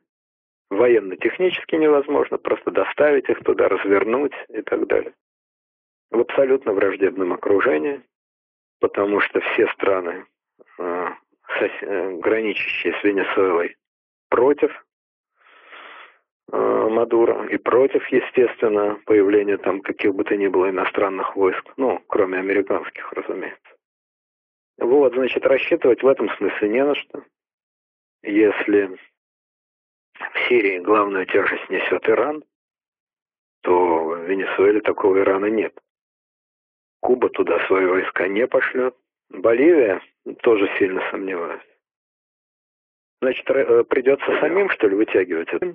[0.70, 5.14] военно-технически невозможно, просто доставить их туда, развернуть и так далее.
[6.10, 8.02] В абсолютно враждебном окружении,
[8.80, 10.26] потому что все страны,
[10.78, 11.06] э,
[11.60, 13.76] э, граничащие с Венесуэлой,
[14.28, 14.84] против.
[16.52, 22.02] э, Мадуро и против, естественно, появления там каких бы то ни было иностранных войск, ну,
[22.08, 23.79] кроме американских, разумеется.
[24.80, 27.22] Вот, значит, рассчитывать в этом смысле не на что.
[28.22, 32.42] Если в Сирии главную тяжесть несет Иран,
[33.62, 35.78] то в Венесуэле такого Ирана нет.
[37.00, 38.96] Куба туда свои войска не пошлет.
[39.28, 40.00] Боливия
[40.42, 41.62] тоже сильно сомневаюсь.
[43.20, 45.74] Значит, э, придется самим, что ли, вытягивать это?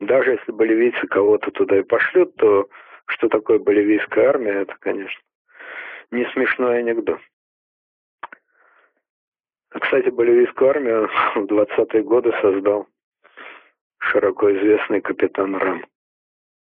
[0.00, 2.68] Даже если боливийцы кого-то туда и пошлют, то
[3.06, 5.22] что такое боливийская армия, это, конечно,
[6.10, 7.20] не смешной анекдот.
[9.80, 12.86] Кстати, боливийскую армию в 20-е годы создал
[13.98, 15.84] широко известный капитан Рам,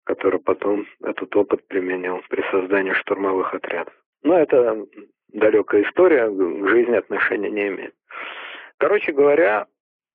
[0.04, 3.94] который потом этот опыт применил при создании штурмовых отрядов.
[4.22, 4.86] Но это
[5.28, 7.94] далекая история, к жизни отношения не имеет.
[8.78, 9.66] Короче говоря,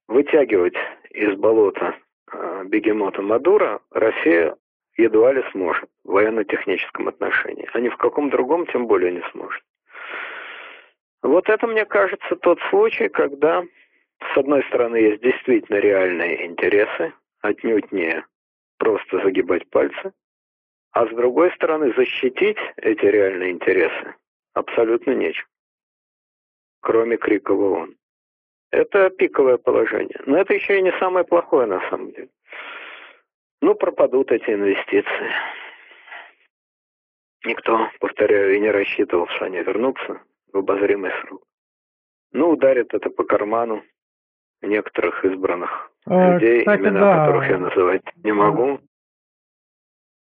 [0.08, 0.76] вытягивать
[1.12, 1.96] из болота
[2.32, 4.56] э, бегемота Мадура Россия
[4.98, 9.64] едва ли сможет в военно-техническом отношении, а ни в каком другом тем более не сможет.
[11.22, 13.64] Вот это, мне кажется, тот случай, когда,
[14.34, 18.24] с одной стороны, есть действительно реальные интересы, отнюдь не
[18.78, 20.14] просто загибать пальцы,
[20.92, 24.16] а с другой стороны, защитить эти реальные интересы
[24.54, 25.46] абсолютно нечем,
[26.82, 27.96] кроме крика в ООН.
[28.72, 30.22] Это пиковое положение.
[30.26, 32.30] Но это еще и не самое плохое на самом деле.
[33.62, 35.32] Ну, пропадут эти инвестиции.
[37.46, 41.44] Никто, повторяю, и не рассчитывал, что они вернутся в обозримый срок.
[42.32, 43.82] Ну, ударит это по карману
[44.62, 47.26] некоторых избранных а, людей, кстати, имена да.
[47.26, 48.80] которых я называть не могу.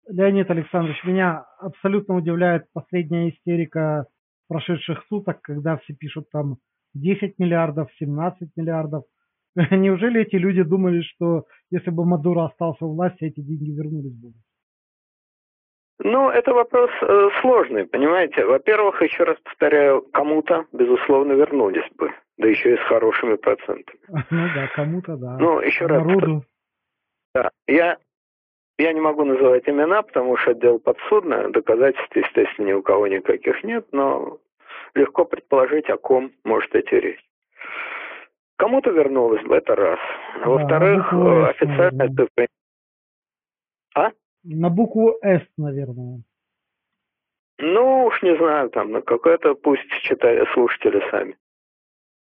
[0.07, 4.05] Леонид Александрович, меня абсолютно удивляет последняя истерика
[4.47, 6.57] прошедших суток, когда все пишут там
[6.93, 9.05] 10 миллиардов, 17 миллиардов.
[9.71, 14.33] Неужели эти люди думали, что если бы Мадуро остался у власти, эти деньги вернулись бы?
[15.99, 18.45] Ну, это вопрос э, сложный, понимаете.
[18.45, 23.99] Во-первых, еще раз повторяю, кому-то, безусловно, вернулись бы, да еще и с хорошими процентами.
[24.29, 25.37] Ну да, кому-то, да.
[25.39, 26.03] Ну, еще раз.
[26.05, 26.43] Народу.
[27.33, 27.97] Да, я,
[28.77, 33.63] я не могу называть имена, потому что дело подсудное, доказательств, естественно, ни у кого никаких
[33.63, 34.39] нет, но
[34.95, 37.23] легко предположить, о ком может идти речь.
[38.57, 39.99] Кому-то вернулось бы, это раз.
[40.43, 42.47] Во-вторых, да, официальная цифра...
[43.95, 44.11] А?
[44.47, 46.21] На букву «С», наверное.
[47.57, 51.35] Ну, уж не знаю, там, на какое-то пусть читали слушатели сами.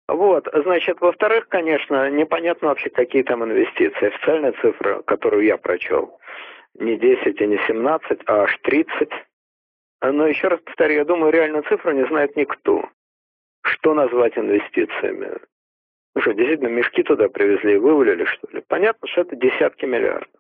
[0.06, 4.08] Вот, значит, во-вторых, конечно, непонятно вообще, какие там инвестиции.
[4.08, 6.18] Официальная цифра, которую я прочел,
[6.74, 9.08] не 10 и не 17, а аж 30.
[10.02, 12.86] Но еще раз повторю, я думаю, реальную цифру не знает никто.
[13.62, 15.38] Что назвать инвестициями?
[16.14, 18.62] Ну что, действительно, мешки туда привезли и вывалили, что ли?
[18.66, 20.39] Понятно, что это десятки миллиардов.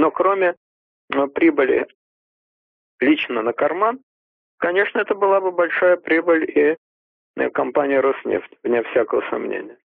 [0.00, 0.54] Но кроме
[1.12, 1.86] э, прибыли
[3.00, 4.00] лично на карман,
[4.56, 6.76] конечно, это была бы большая прибыль и
[7.36, 9.76] э, компания Роснефть, вне всякого сомнения.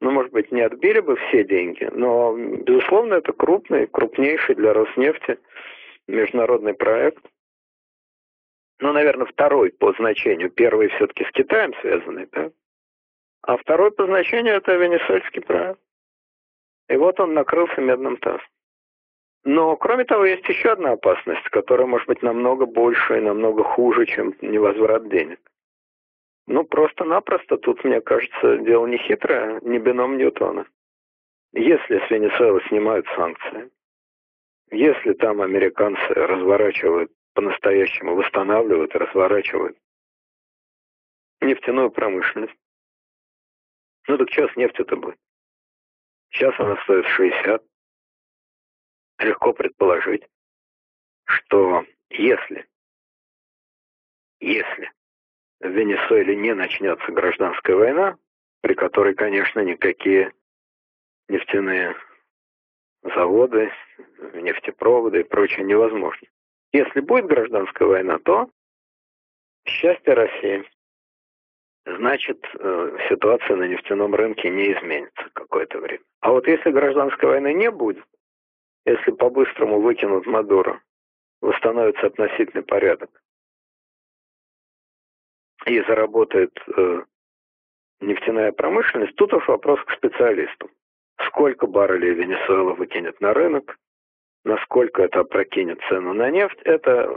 [0.00, 5.38] Ну, может быть, не отбили бы все деньги, но, безусловно, это крупный, крупнейший для Роснефти
[6.08, 7.22] международный проект.
[8.78, 10.50] Ну, наверное, второй по значению.
[10.50, 12.50] Первый все-таки с Китаем связанный, да?
[13.42, 15.80] А второй по значению это венесуэльский проект.
[16.88, 18.40] И вот он накрылся медным тазом.
[19.44, 24.04] Но, кроме того, есть еще одна опасность, которая может быть намного больше и намного хуже,
[24.06, 25.40] чем невозврат денег.
[26.46, 30.66] Ну, просто-напросто тут, мне кажется, дело не хитрое, не бином Ньютона.
[31.52, 33.70] Если с Венесуэлы снимают санкции,
[34.70, 39.76] если там американцы разворачивают по-настоящему, восстанавливают разворачивают
[41.40, 42.54] нефтяную промышленность,
[44.06, 45.18] ну так что с нефтью-то будет?
[46.30, 47.62] Сейчас она стоит 60,
[49.20, 50.26] легко предположить,
[51.24, 52.66] что если,
[54.40, 54.90] если
[55.60, 58.16] в Венесуэле не начнется гражданская война,
[58.62, 60.32] при которой, конечно, никакие
[61.28, 61.94] нефтяные
[63.02, 63.70] заводы,
[64.34, 66.26] нефтепроводы и прочее невозможно.
[66.72, 68.50] Если будет гражданская война, то
[69.64, 70.64] счастье России.
[71.86, 76.04] Значит, э, ситуация на нефтяном рынке не изменится какое-то время.
[76.20, 78.04] А вот если гражданской войны не будет,
[78.84, 80.80] если по-быстрому выкинут Мадуро,
[81.40, 83.10] восстановится относительный порядок.
[85.66, 87.02] И заработает э,
[88.00, 90.70] нефтяная промышленность, тут уж вопрос к специалистам.
[91.26, 93.78] Сколько баррелей Венесуэла выкинет на рынок,
[94.44, 97.14] насколько это опрокинет цену на нефть, это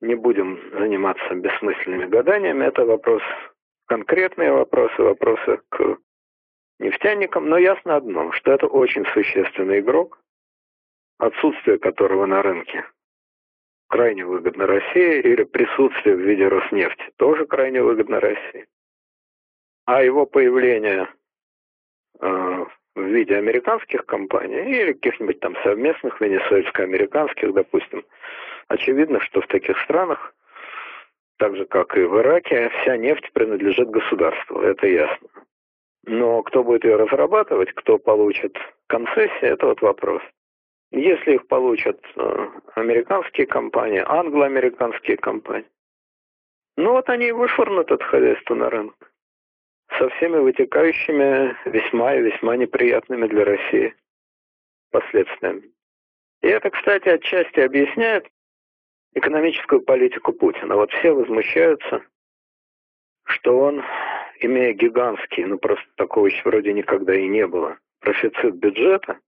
[0.00, 3.22] не будем заниматься бессмысленными гаданиями, это вопрос,
[3.86, 5.98] конкретные вопросы, вопросы к
[6.78, 10.20] нефтяникам, но ясно одно, что это очень существенный игрок,
[11.18, 12.84] отсутствие которого на рынке
[13.88, 18.66] крайне выгодно России, или присутствие в виде Роснефти тоже крайне выгодно России.
[19.84, 21.08] А его появление
[22.20, 22.64] э,
[22.96, 28.04] в виде американских компаний или каких-нибудь там совместных венесуэльско-американских, допустим,
[28.68, 30.34] очевидно, что в таких странах,
[31.38, 35.28] так же как и в Ираке, вся нефть принадлежит государству, это ясно.
[36.06, 38.56] Но кто будет ее разрабатывать, кто получит
[38.88, 40.22] концессии, это вот вопрос.
[40.94, 45.68] Если их получат э, американские компании, англо-американские компании,
[46.76, 48.94] ну вот они и вышвырнут это хозяйство на рынок
[49.98, 53.94] со всеми вытекающими весьма и весьма неприятными для России
[54.92, 55.72] последствиями.
[56.42, 58.28] И это, кстати, отчасти объясняет
[59.14, 60.76] экономическую политику Путина.
[60.76, 62.04] Вот все возмущаются,
[63.24, 63.82] что он,
[64.38, 69.18] имея гигантский, ну просто такого еще вроде никогда и не было, профицит бюджета,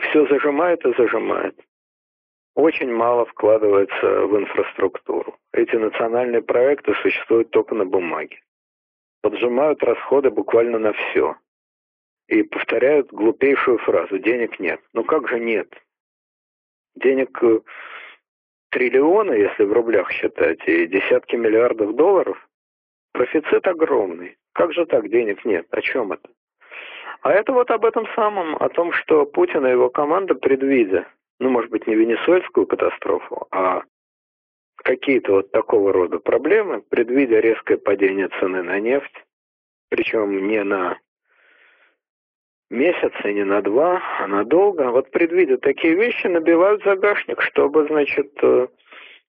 [0.00, 1.58] все зажимает и зажимает.
[2.54, 5.36] Очень мало вкладывается в инфраструктуру.
[5.52, 8.40] Эти национальные проекты существуют только на бумаге
[9.22, 11.36] поджимают расходы буквально на все.
[12.28, 14.80] И повторяют глупейшую фразу «денег нет».
[14.92, 15.72] Ну как же нет?
[16.94, 17.60] Денег э,
[18.70, 22.48] триллионы, если в рублях считать, и десятки миллиардов долларов.
[23.12, 24.36] Профицит огромный.
[24.52, 25.66] Как же так денег нет?
[25.70, 26.28] О чем это?
[27.22, 31.06] А это вот об этом самом, о том, что Путин и его команда, предвидя,
[31.38, 33.84] ну, может быть, не венесуэльскую катастрофу, а
[34.76, 39.24] какие-то вот такого рода проблемы, предвидя резкое падение цены на нефть,
[39.88, 40.98] причем не на
[42.70, 44.90] месяц и не на два, а надолго.
[44.90, 48.66] Вот предвидя такие вещи, набивают загашник, чтобы, значит, э,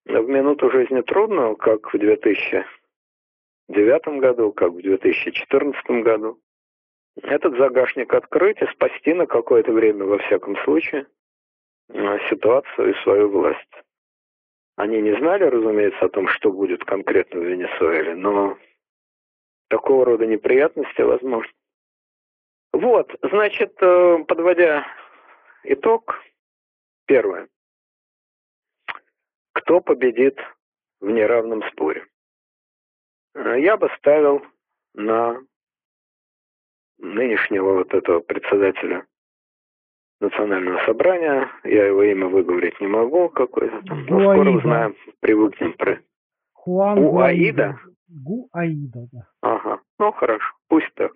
[0.05, 6.39] в минуту жизни трудную, как в 2009 году, как в 2014 году,
[7.21, 11.05] этот загашник открыть и спасти на какое-то время, во всяком случае,
[11.89, 13.83] э, ситуацию и свою власть.
[14.75, 18.57] Они не знали, разумеется, о том, что будет конкретно в Венесуэле, но
[19.69, 21.53] такого рода неприятности возможны.
[22.71, 24.85] Вот, значит, э, подводя
[25.63, 26.19] итог,
[27.05, 27.47] первое.
[29.53, 30.39] Кто победит
[30.99, 32.07] в неравном споре?
[33.35, 34.43] Э, я бы ставил
[34.95, 35.39] на
[37.03, 39.05] нынешнего вот этого председателя
[40.19, 41.49] национального собрания.
[41.63, 43.29] Я его имя выговорить не могу.
[43.29, 44.05] Какой-то там.
[44.05, 45.99] Но скоро узнаем, привыкнем про...
[46.53, 47.77] Хуан Гуаида?
[48.07, 49.27] Гуаида, да.
[49.41, 51.11] Ага, ну хорошо, пусть так.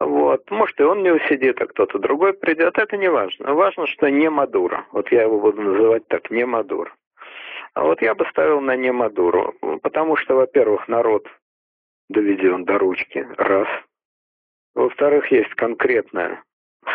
[0.00, 3.54] Вот, может и он не усидит, а кто-то другой придет, это не важно.
[3.54, 4.86] Важно, что не Мадуро.
[4.92, 6.90] Вот я его буду называть так, не Мадуро.
[7.74, 11.28] А вот я бы ставил на не Мадуру, потому что, во-первых, народ
[12.08, 13.68] доведен до ручки, раз.
[14.74, 16.42] Во-вторых, есть конкретная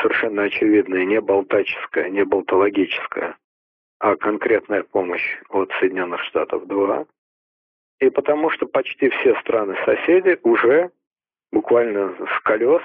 [0.02, 3.38] совершенно очевидная, не болтаческая, не болтологическая,
[4.00, 7.06] а конкретная помощь от Соединенных Штатов 2.
[8.02, 10.92] И потому что почти все страны-соседи уже
[11.52, 12.82] буквально с колес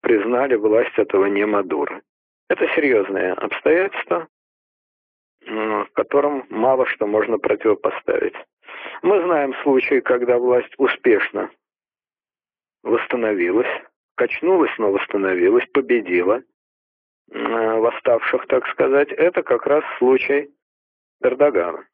[0.00, 2.02] признали власть этого не Мадуры.
[2.48, 4.28] Это серьезное обстоятельство,
[5.94, 8.34] которым мало что можно противопоставить.
[9.02, 11.50] Мы знаем случаи, когда власть успешно
[12.82, 13.68] восстановилась,
[14.16, 16.42] качнулась, но восстановилась, победила
[17.30, 19.10] э, восставших, так сказать.
[19.10, 20.50] Это как раз случай
[21.22, 21.86] Эрдогана.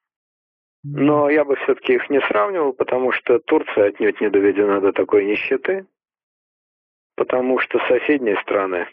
[0.85, 5.25] Но я бы все-таки их не сравнивал, потому что Турция отнюдь не доведена до такой
[5.25, 5.87] нищеты,
[7.17, 8.87] потому что соседние страны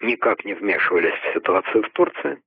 [0.00, 2.40] никак не вмешивались в ситуацию в Турции,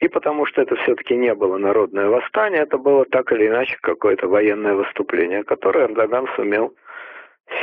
[0.00, 4.28] и потому что это все-таки не было народное восстание, это было так или иначе какое-то
[4.28, 6.74] военное выступление, которое Эрдоган сумел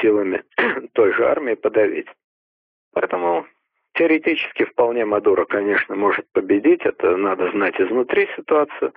[0.02, 0.44] силами
[0.94, 2.08] той же армии подавить.
[2.94, 3.46] Поэтому
[3.94, 8.94] теоретически вполне Мадуро, конечно, может победить, это надо знать изнутри ситуацию,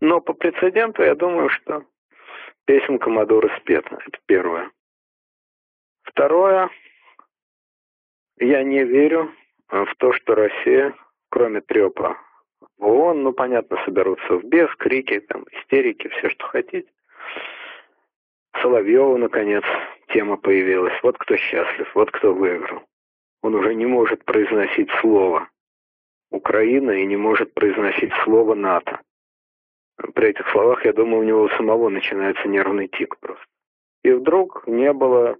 [0.00, 1.84] но по прецеденту я думаю, что
[2.66, 4.70] песенка Мадуро спета, это первое.
[6.02, 6.70] Второе,
[8.38, 9.32] я не верю
[9.68, 10.94] в то, что Россия,
[11.30, 12.18] кроме трепа
[12.78, 16.88] ООН, ну, понятно, соберутся в бес, крики, там, истерики, все, что хотите.
[18.60, 19.64] Соловьеву, наконец,
[20.14, 20.94] тема появилась.
[21.02, 22.82] Вот кто счастлив, вот кто выиграл.
[23.42, 25.48] Он уже не может произносить слово
[26.30, 29.00] Украина и не может произносить слово НАТО.
[30.14, 33.44] При этих словах, я думаю, у него самого начинается нервный тик просто.
[34.02, 35.36] И вдруг не было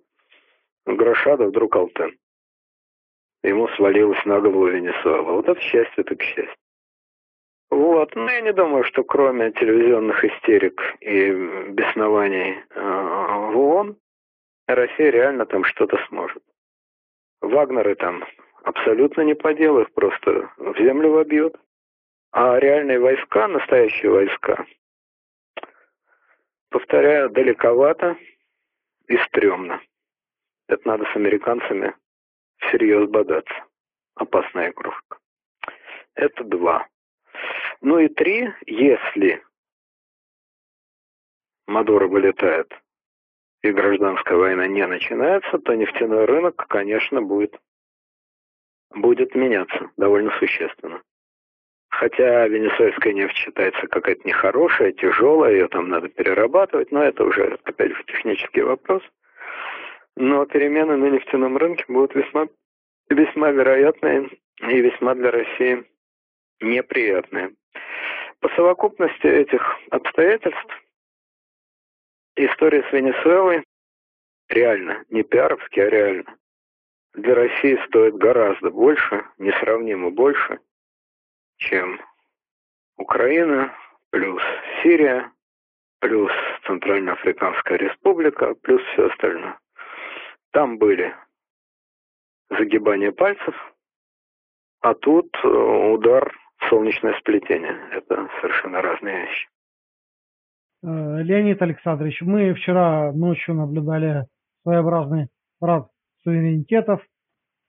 [0.86, 2.16] гроша, да вдруг Алтен.
[3.42, 5.32] Ему свалилось на голову Венесуэла.
[5.32, 6.56] Вот это счастье, так счастье.
[7.70, 8.14] Вот.
[8.14, 11.30] Но я не думаю, что кроме телевизионных истерик и
[11.70, 13.96] беснований э, в ООН,
[14.66, 16.42] Россия реально там что-то сможет.
[17.40, 18.24] Вагнеры там
[18.62, 21.56] абсолютно не по делу, их просто в землю вобьют.
[22.32, 24.66] А реальные войска, настоящие войска,
[26.70, 28.16] повторяю, далековато
[29.06, 29.80] и стрёмно.
[30.66, 31.94] Это надо с американцами
[32.58, 33.54] всерьез бодаться.
[34.16, 35.18] Опасная игрушка.
[36.14, 36.88] Это два.
[37.80, 39.44] Ну и три, если
[41.66, 42.72] Мадуро вылетает
[43.64, 47.58] и гражданская война не начинается, то нефтяной рынок, конечно, будет,
[48.94, 51.00] будет меняться довольно существенно.
[51.88, 57.96] Хотя венесуэльская нефть считается какая-то нехорошая, тяжелая, ее там надо перерабатывать, но это уже, опять
[57.96, 59.02] же, технический вопрос.
[60.14, 62.48] Но перемены на нефтяном рынке будут весьма,
[63.08, 64.28] весьма вероятные
[64.60, 65.84] и весьма для России
[66.60, 67.54] неприятные.
[68.40, 70.83] По совокупности этих обстоятельств
[72.36, 73.64] история с Венесуэлой
[74.48, 76.36] реально, не пиаровски, а реально,
[77.14, 80.60] для России стоит гораздо больше, несравнимо больше,
[81.58, 82.00] чем
[82.96, 83.74] Украина,
[84.10, 84.42] плюс
[84.82, 85.32] Сирия,
[86.00, 86.32] плюс
[86.66, 89.58] Центральноафриканская республика, плюс все остальное.
[90.52, 91.14] Там были
[92.50, 93.54] загибания пальцев,
[94.80, 96.32] а тут э, удар
[96.68, 97.88] солнечное сплетение.
[97.92, 99.48] Это совершенно разные вещи.
[100.84, 104.26] Э, Леонид Александрович, мы вчера ночью наблюдали
[104.62, 105.28] своеобразный
[105.58, 105.88] парад
[106.22, 107.00] суверенитетов.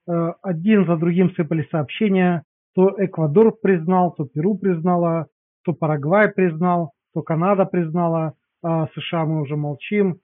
[0.08, 2.44] Э, один за другим сыпались сообщения
[2.76, 5.28] то Эквадор признал, то Перу признала,
[5.64, 10.20] то Парагвай признал, то Канада признала, а США мы уже молчим.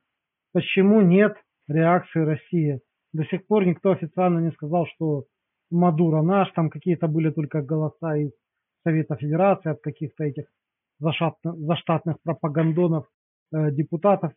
[0.51, 1.37] Почему нет
[1.69, 2.81] реакции России?
[3.13, 5.23] До сих пор никто официально не сказал, что
[5.69, 8.31] Мадуро наш, там какие-то были только голоса из
[8.83, 10.47] Совета Федерации, от каких-то этих
[11.01, 13.05] заштатных пропагандонов,
[13.53, 14.31] э, депутатов.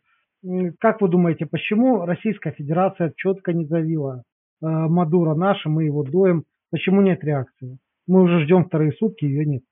[0.79, 4.23] Как вы думаете, почему Российская Федерация четко не заявила
[4.61, 7.77] э, Мадуро наш, мы его доем, почему нет реакции?
[8.07, 9.63] Мы уже ждем вторые сутки, ее нет.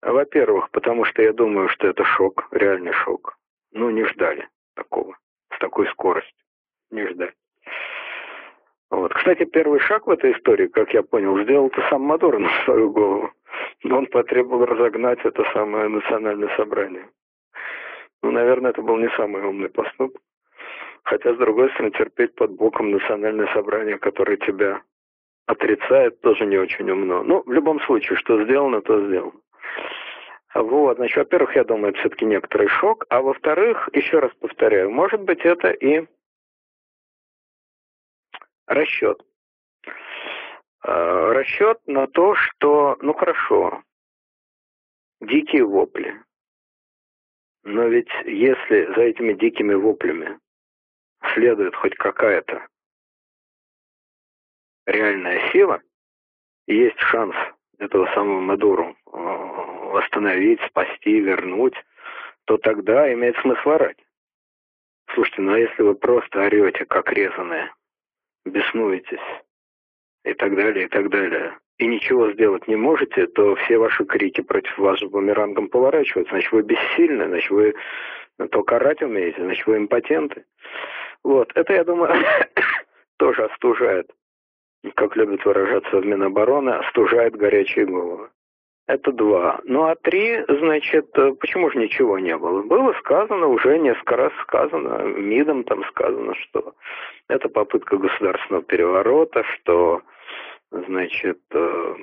[0.00, 3.38] Во-первых, потому что я думаю, что это шок, реальный шок.
[3.72, 5.16] Ну, не ждали такого,
[5.54, 6.44] с такой скоростью.
[6.90, 7.32] Не ждали.
[8.94, 9.12] Вот.
[9.12, 12.90] Кстати, первый шаг в этой истории, как я понял, сделал это сам Мадуро на свою
[12.90, 13.30] голову.
[13.84, 17.08] Он потребовал разогнать это самое национальное собрание.
[18.22, 20.22] Ну, наверное, это был не самый умный поступок.
[21.02, 24.80] Хотя, с другой стороны, терпеть под боком национальное собрание, которое тебя
[25.46, 27.22] отрицает, тоже не очень умно.
[27.24, 29.32] Ну, в любом случае, что сделано, то сделано.
[30.54, 35.20] Вот, значит, во-первых, я думаю, это все-таки некоторый шок, а во-вторых, еще раз повторяю, может
[35.20, 36.06] быть, это и
[38.66, 39.22] расчет.
[40.84, 43.82] Э, расчет на то, что, ну хорошо,
[45.20, 46.22] дикие вопли.
[47.62, 50.38] Но ведь если за этими дикими воплями
[51.32, 52.66] следует хоть какая-то
[54.86, 55.80] реальная сила,
[56.66, 57.34] есть шанс
[57.78, 61.74] этого самого Мадуру э, восстановить, спасти, вернуть,
[62.44, 63.98] то тогда имеет смысл орать.
[65.14, 67.72] Слушайте, ну а если вы просто орете, как резаные,
[68.44, 69.18] беснуетесь
[70.24, 74.40] и так далее, и так далее, и ничего сделать не можете, то все ваши крики
[74.40, 76.34] против вас бумерангом поворачиваются.
[76.34, 77.74] Значит, вы бессильны, значит, вы
[78.50, 80.44] только орать умеете, значит, вы импотенты.
[81.22, 82.14] Вот, это, я думаю,
[83.18, 84.10] тоже остужает
[84.92, 88.28] как любят выражаться в Минобороны, остужает горячие головы.
[88.86, 89.60] Это два.
[89.64, 92.62] Ну а три, значит, э, почему же ничего не было?
[92.62, 96.74] Было сказано, уже несколько раз сказано, МИДом там сказано, что
[97.28, 100.02] это попытка государственного переворота, что,
[100.70, 101.94] значит, э,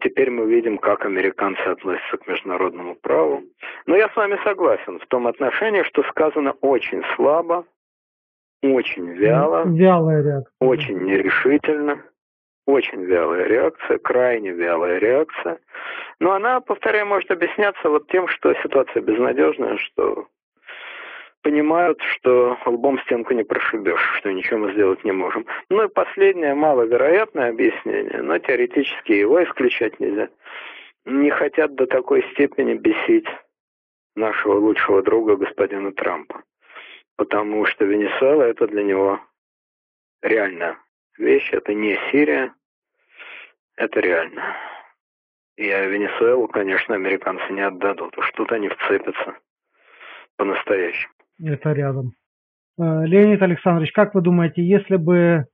[0.00, 3.42] теперь мы видим, как американцы относятся к международному праву.
[3.86, 7.64] Но я с вами согласен в том отношении, что сказано очень слабо,
[8.62, 9.64] очень вяло.
[9.66, 10.52] Вялая реакция.
[10.60, 12.04] Очень нерешительно.
[12.66, 15.58] Очень вялая реакция, крайне вялая реакция.
[16.20, 20.28] Но она, повторяю, может объясняться вот тем, что ситуация безнадежная, что
[21.42, 25.44] понимают, что лбом стенку не прошибешь, что ничего мы сделать не можем.
[25.70, 30.28] Ну и последнее, маловероятное объяснение, но теоретически его исключать нельзя.
[31.04, 33.26] Не хотят до такой степени бесить
[34.14, 36.42] нашего лучшего друга господина Трампа
[37.16, 39.20] потому что Венесуэла это для него
[40.22, 40.78] реально
[41.18, 42.52] вещь, это не Сирия,
[43.76, 44.56] это реально.
[45.56, 49.34] И Венесуэлу, конечно, американцы не отдадут, уж тут они вцепятся
[50.36, 51.12] по-настоящему.
[51.44, 52.12] Это рядом.
[52.78, 55.46] Э, Леонид Александрович, как вы думаете, если бы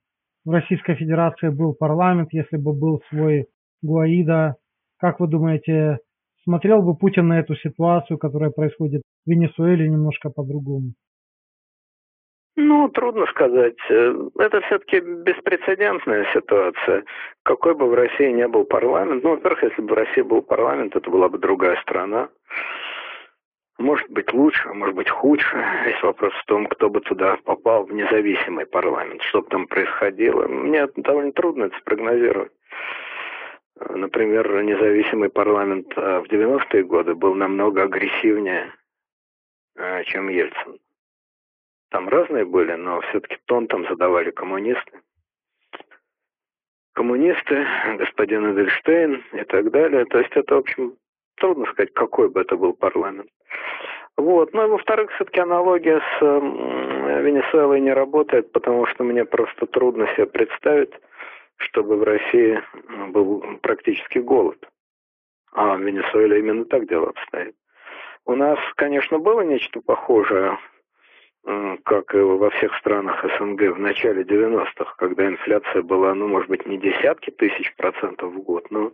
[0.45, 3.47] в Российской Федерации был парламент, если бы был свой
[3.83, 4.57] Гуаида,
[4.99, 5.99] как вы думаете,
[6.45, 10.95] смотрел бы Путин на эту ситуацию, которая происходит в Венесуэле немножко по-другому?
[12.61, 13.77] Ну, трудно сказать.
[13.89, 17.05] Э, это все-таки беспрецедентная ситуация.
[17.45, 20.97] Какой бы в России не был парламент, ну, во-первых, если бы в России был парламент,
[20.97, 22.31] это была бы другая страна.
[23.79, 25.57] Может быть лучше, может быть худше.
[25.85, 30.49] Весь вопрос в том, кто бы туда попал в независимый парламент, что бы там происходило.
[30.49, 32.51] Мне довольно трудно это спрогнозировать.
[33.89, 38.73] Например, независимый парламент э, в 90-е годы был намного агрессивнее,
[39.77, 40.81] э, чем Ельцин.
[41.91, 45.01] Там разные были, но все-таки тон там задавали коммунисты.
[46.95, 47.67] Коммунисты,
[47.97, 50.05] господин Эдельштейн и так далее.
[50.07, 50.97] То есть это, в общем,
[51.37, 53.31] трудно сказать, какой бы это был парламент.
[54.17, 54.53] Вот.
[54.53, 60.27] Ну и во-вторых, все-таки аналогия с Венесуэлой не работает, потому что мне просто трудно себе
[60.27, 60.93] представить,
[61.57, 62.61] чтобы в России
[63.11, 64.59] был практически голод.
[65.53, 67.55] А в Венесуэле именно так дело обстоит.
[68.27, 70.59] У нас, конечно, было нечто похожее
[71.85, 76.67] как и во всех странах СНГ в начале 90-х, когда инфляция была, ну, может быть,
[76.67, 78.93] не десятки тысяч процентов в год, но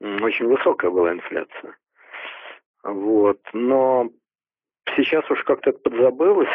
[0.00, 1.76] очень высокая была инфляция.
[2.84, 3.38] Вот.
[3.52, 4.08] Но
[4.96, 6.48] сейчас уж как-то подзабылось.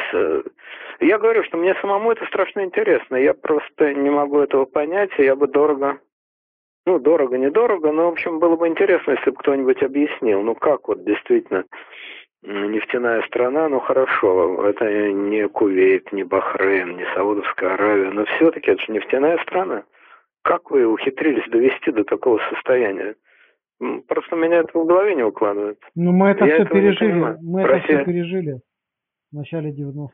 [0.99, 3.15] Я говорю, что мне самому это страшно интересно.
[3.15, 5.99] Я просто не могу этого понять, и я бы дорого...
[6.85, 11.05] Ну, дорого-недорого, но, в общем, было бы интересно, если бы кто-нибудь объяснил, ну, как вот
[11.05, 11.63] действительно
[12.43, 18.81] нефтяная страна, ну хорошо, это не Кувейт, не Бахрейн, не Саудовская Аравия, но все-таки это
[18.81, 19.83] же нефтяная страна.
[20.43, 23.15] Как вы ухитрились довести до такого состояния?
[24.07, 25.79] Просто меня это в голове не укладывает.
[25.95, 27.95] Ну мы это Я все пережили, мы Россия...
[27.95, 28.59] это все пережили
[29.31, 30.13] в начале 90-х.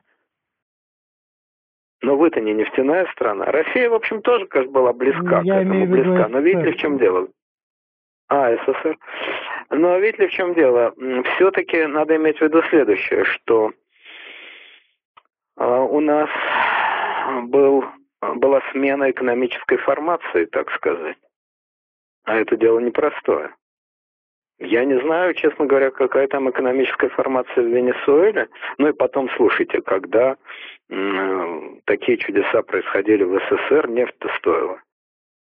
[2.01, 3.45] Но вы-то не нефтяная страна.
[3.45, 6.27] Россия, в общем, тоже, кажется, была близка ну, я к этому, близка.
[6.29, 7.27] Но видите в чем дело?
[8.29, 8.97] А, СССР.
[9.69, 10.93] Но видите ли, в чем дело?
[11.35, 13.71] Все-таки надо иметь в виду следующее, что
[15.55, 16.29] а, у нас
[17.43, 17.85] был,
[18.21, 21.17] была смена экономической формации, так сказать.
[22.23, 23.53] А это дело непростое.
[24.59, 28.49] Я не знаю, честно говоря, какая там экономическая формация в Венесуэле.
[28.77, 30.35] Ну и потом, слушайте, когда
[30.89, 34.81] э, такие чудеса происходили в СССР, нефть-то стоила.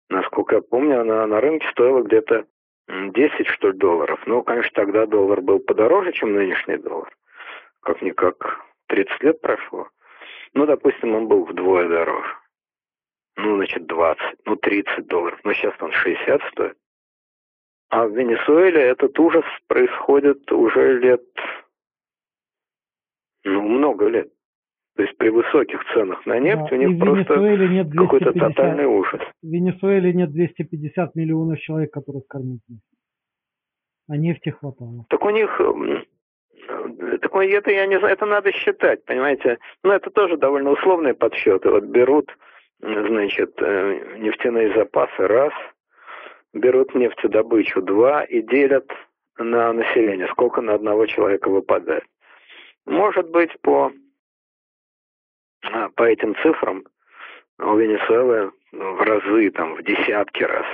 [0.09, 2.47] Насколько я помню, она на рынке стоила где-то
[2.89, 4.21] 10, что ли, долларов.
[4.27, 7.15] Ну, конечно, тогда доллар был подороже, чем нынешний доллар.
[7.81, 9.89] Как-никак 30 лет прошло.
[10.55, 12.35] Ну, допустим, он был вдвое дороже.
[13.37, 15.41] Ну, значит, 20, ну, 30 долларов.
[15.45, 16.77] Но сейчас он 60 стоит.
[17.89, 21.23] А в Венесуэле этот ужас происходит уже лет,
[23.45, 24.33] ну, много лет.
[24.97, 27.35] То есть при высоких ценах на нефть да, у них просто
[27.97, 29.21] какой-то тотальный ужас.
[29.43, 32.83] В Венесуэле нет 250 миллионов человек, которых кормить нефть.
[34.09, 35.07] А нефти хватало.
[35.09, 35.61] Так у них
[37.21, 39.59] так это я не знаю, это надо считать, понимаете?
[39.83, 41.71] Ну, это тоже довольно условные подсчеты.
[41.71, 42.31] Вот берут,
[42.81, 45.53] значит, э, нефтяные запасы раз,
[46.53, 48.91] берут нефтедобычу два и делят
[49.39, 52.05] на население, сколько на одного человека выпадает.
[52.87, 53.93] Может быть, по
[55.95, 56.85] по этим цифрам
[57.59, 60.67] у Венесуэлы в разы, там, в десятки раз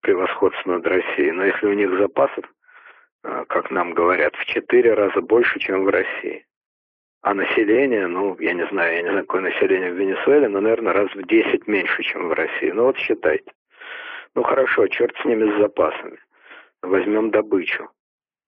[0.00, 1.32] превосходство над Россией.
[1.32, 2.44] Но если у них запасов,
[3.22, 6.44] а, как нам говорят, в четыре раза больше, чем в России.
[7.22, 10.92] А население, ну, я не знаю, я не знаю, какое население в Венесуэле, но, наверное,
[10.92, 12.70] раз в десять меньше, чем в России.
[12.70, 13.50] Ну, вот считайте.
[14.34, 16.18] Ну, хорошо, черт с ними с запасами.
[16.82, 17.88] Возьмем добычу.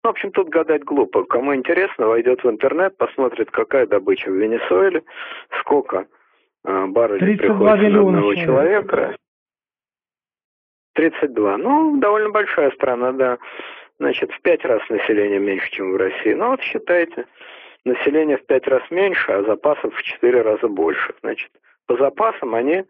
[0.07, 1.25] В общем, тут гадать глупо.
[1.25, 5.03] Кому интересно, войдет в интернет, посмотрит, какая добыча в Венесуэле,
[5.59, 6.07] сколько
[6.65, 9.17] э, баррелей приходится на одного человека.
[10.95, 11.57] 32.
[11.59, 13.39] Ну, довольно большая страна, да.
[13.99, 16.35] Значит, в пять раз население меньше, чем в России.
[16.35, 17.27] Ну, вот считайте,
[17.85, 21.15] население в пять раз меньше, а запасов в четыре раза больше.
[21.21, 21.51] Значит,
[21.89, 22.85] по запасам они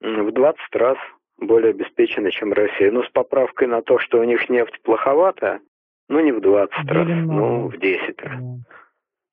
[0.00, 0.96] в 20 раз
[1.38, 2.92] более обеспечены, чем Россия.
[2.92, 5.60] Ну, с поправкой на то, что у них нефть плоховатая,
[6.08, 8.40] ну, не в 20 раз, ну, в 10 раз.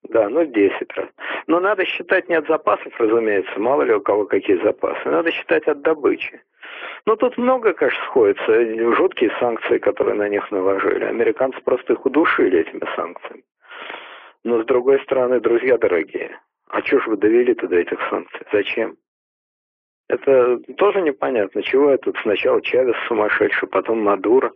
[0.09, 1.09] Да, ну, в 10 раз.
[1.47, 5.09] Но надо считать не от запасов, разумеется, мало ли у кого какие запасы.
[5.09, 6.41] Надо считать от добычи.
[7.05, 8.95] Ну, тут много, конечно, сходится.
[8.95, 11.03] Жуткие санкции, которые на них наложили.
[11.03, 13.43] Американцы просто их удушили этими санкциями.
[14.43, 16.37] Но, с другой стороны, друзья дорогие,
[16.69, 18.45] а что ж вы довели-то до этих санкций?
[18.51, 18.97] Зачем?
[20.09, 21.61] Это тоже непонятно.
[21.61, 24.51] Чего это сначала Чавес сумасшедший, потом Мадуро.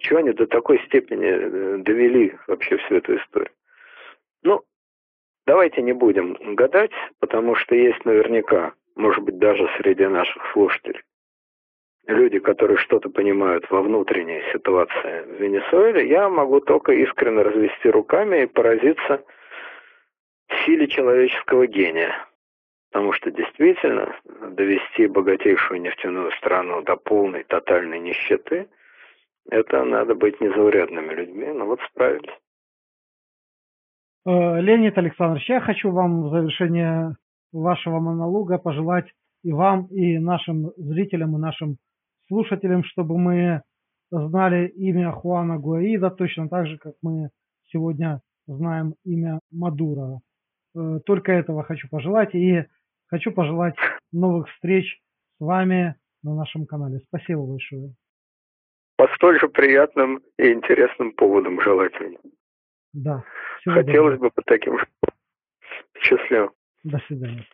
[0.00, 3.52] Чего они до такой степени э, довели вообще всю эту историю?
[4.42, 4.62] Ну,
[5.46, 11.02] давайте не будем гадать, потому что есть наверняка, может быть, даже среди наших слушателей,
[12.06, 18.42] люди, которые что-то понимают во внутренней ситуации в Венесуэле, я могу только искренне развести руками
[18.42, 19.22] и поразиться
[20.64, 22.26] силе человеческого гения.
[22.90, 28.66] Потому что действительно довести богатейшую нефтяную страну до полной тотальной нищеты,
[29.48, 32.30] это надо быть незаурядными людьми, но вот справились.
[34.26, 37.16] Э, Леонид Александрович, я хочу вам в завершение
[37.52, 39.10] вашего монолога пожелать
[39.42, 41.76] и вам, и нашим зрителям, и нашим
[42.28, 43.62] слушателям, чтобы мы
[44.10, 47.30] знали имя Хуана Гуаида точно так же, как мы
[47.66, 50.20] сегодня знаем имя Мадура.
[50.76, 52.34] Э, только этого хочу пожелать.
[52.34, 52.64] И
[53.06, 53.74] хочу пожелать
[54.12, 55.00] новых встреч
[55.38, 57.00] с вами на нашем канале.
[57.08, 57.94] Спасибо большое.
[59.00, 62.18] По столь же приятным и интересным поводам желательно.
[62.92, 63.24] Да.
[63.64, 64.28] Хотелось доброго.
[64.28, 64.86] бы по таким же.
[66.02, 66.52] Счастливо.
[66.84, 67.46] До свидания.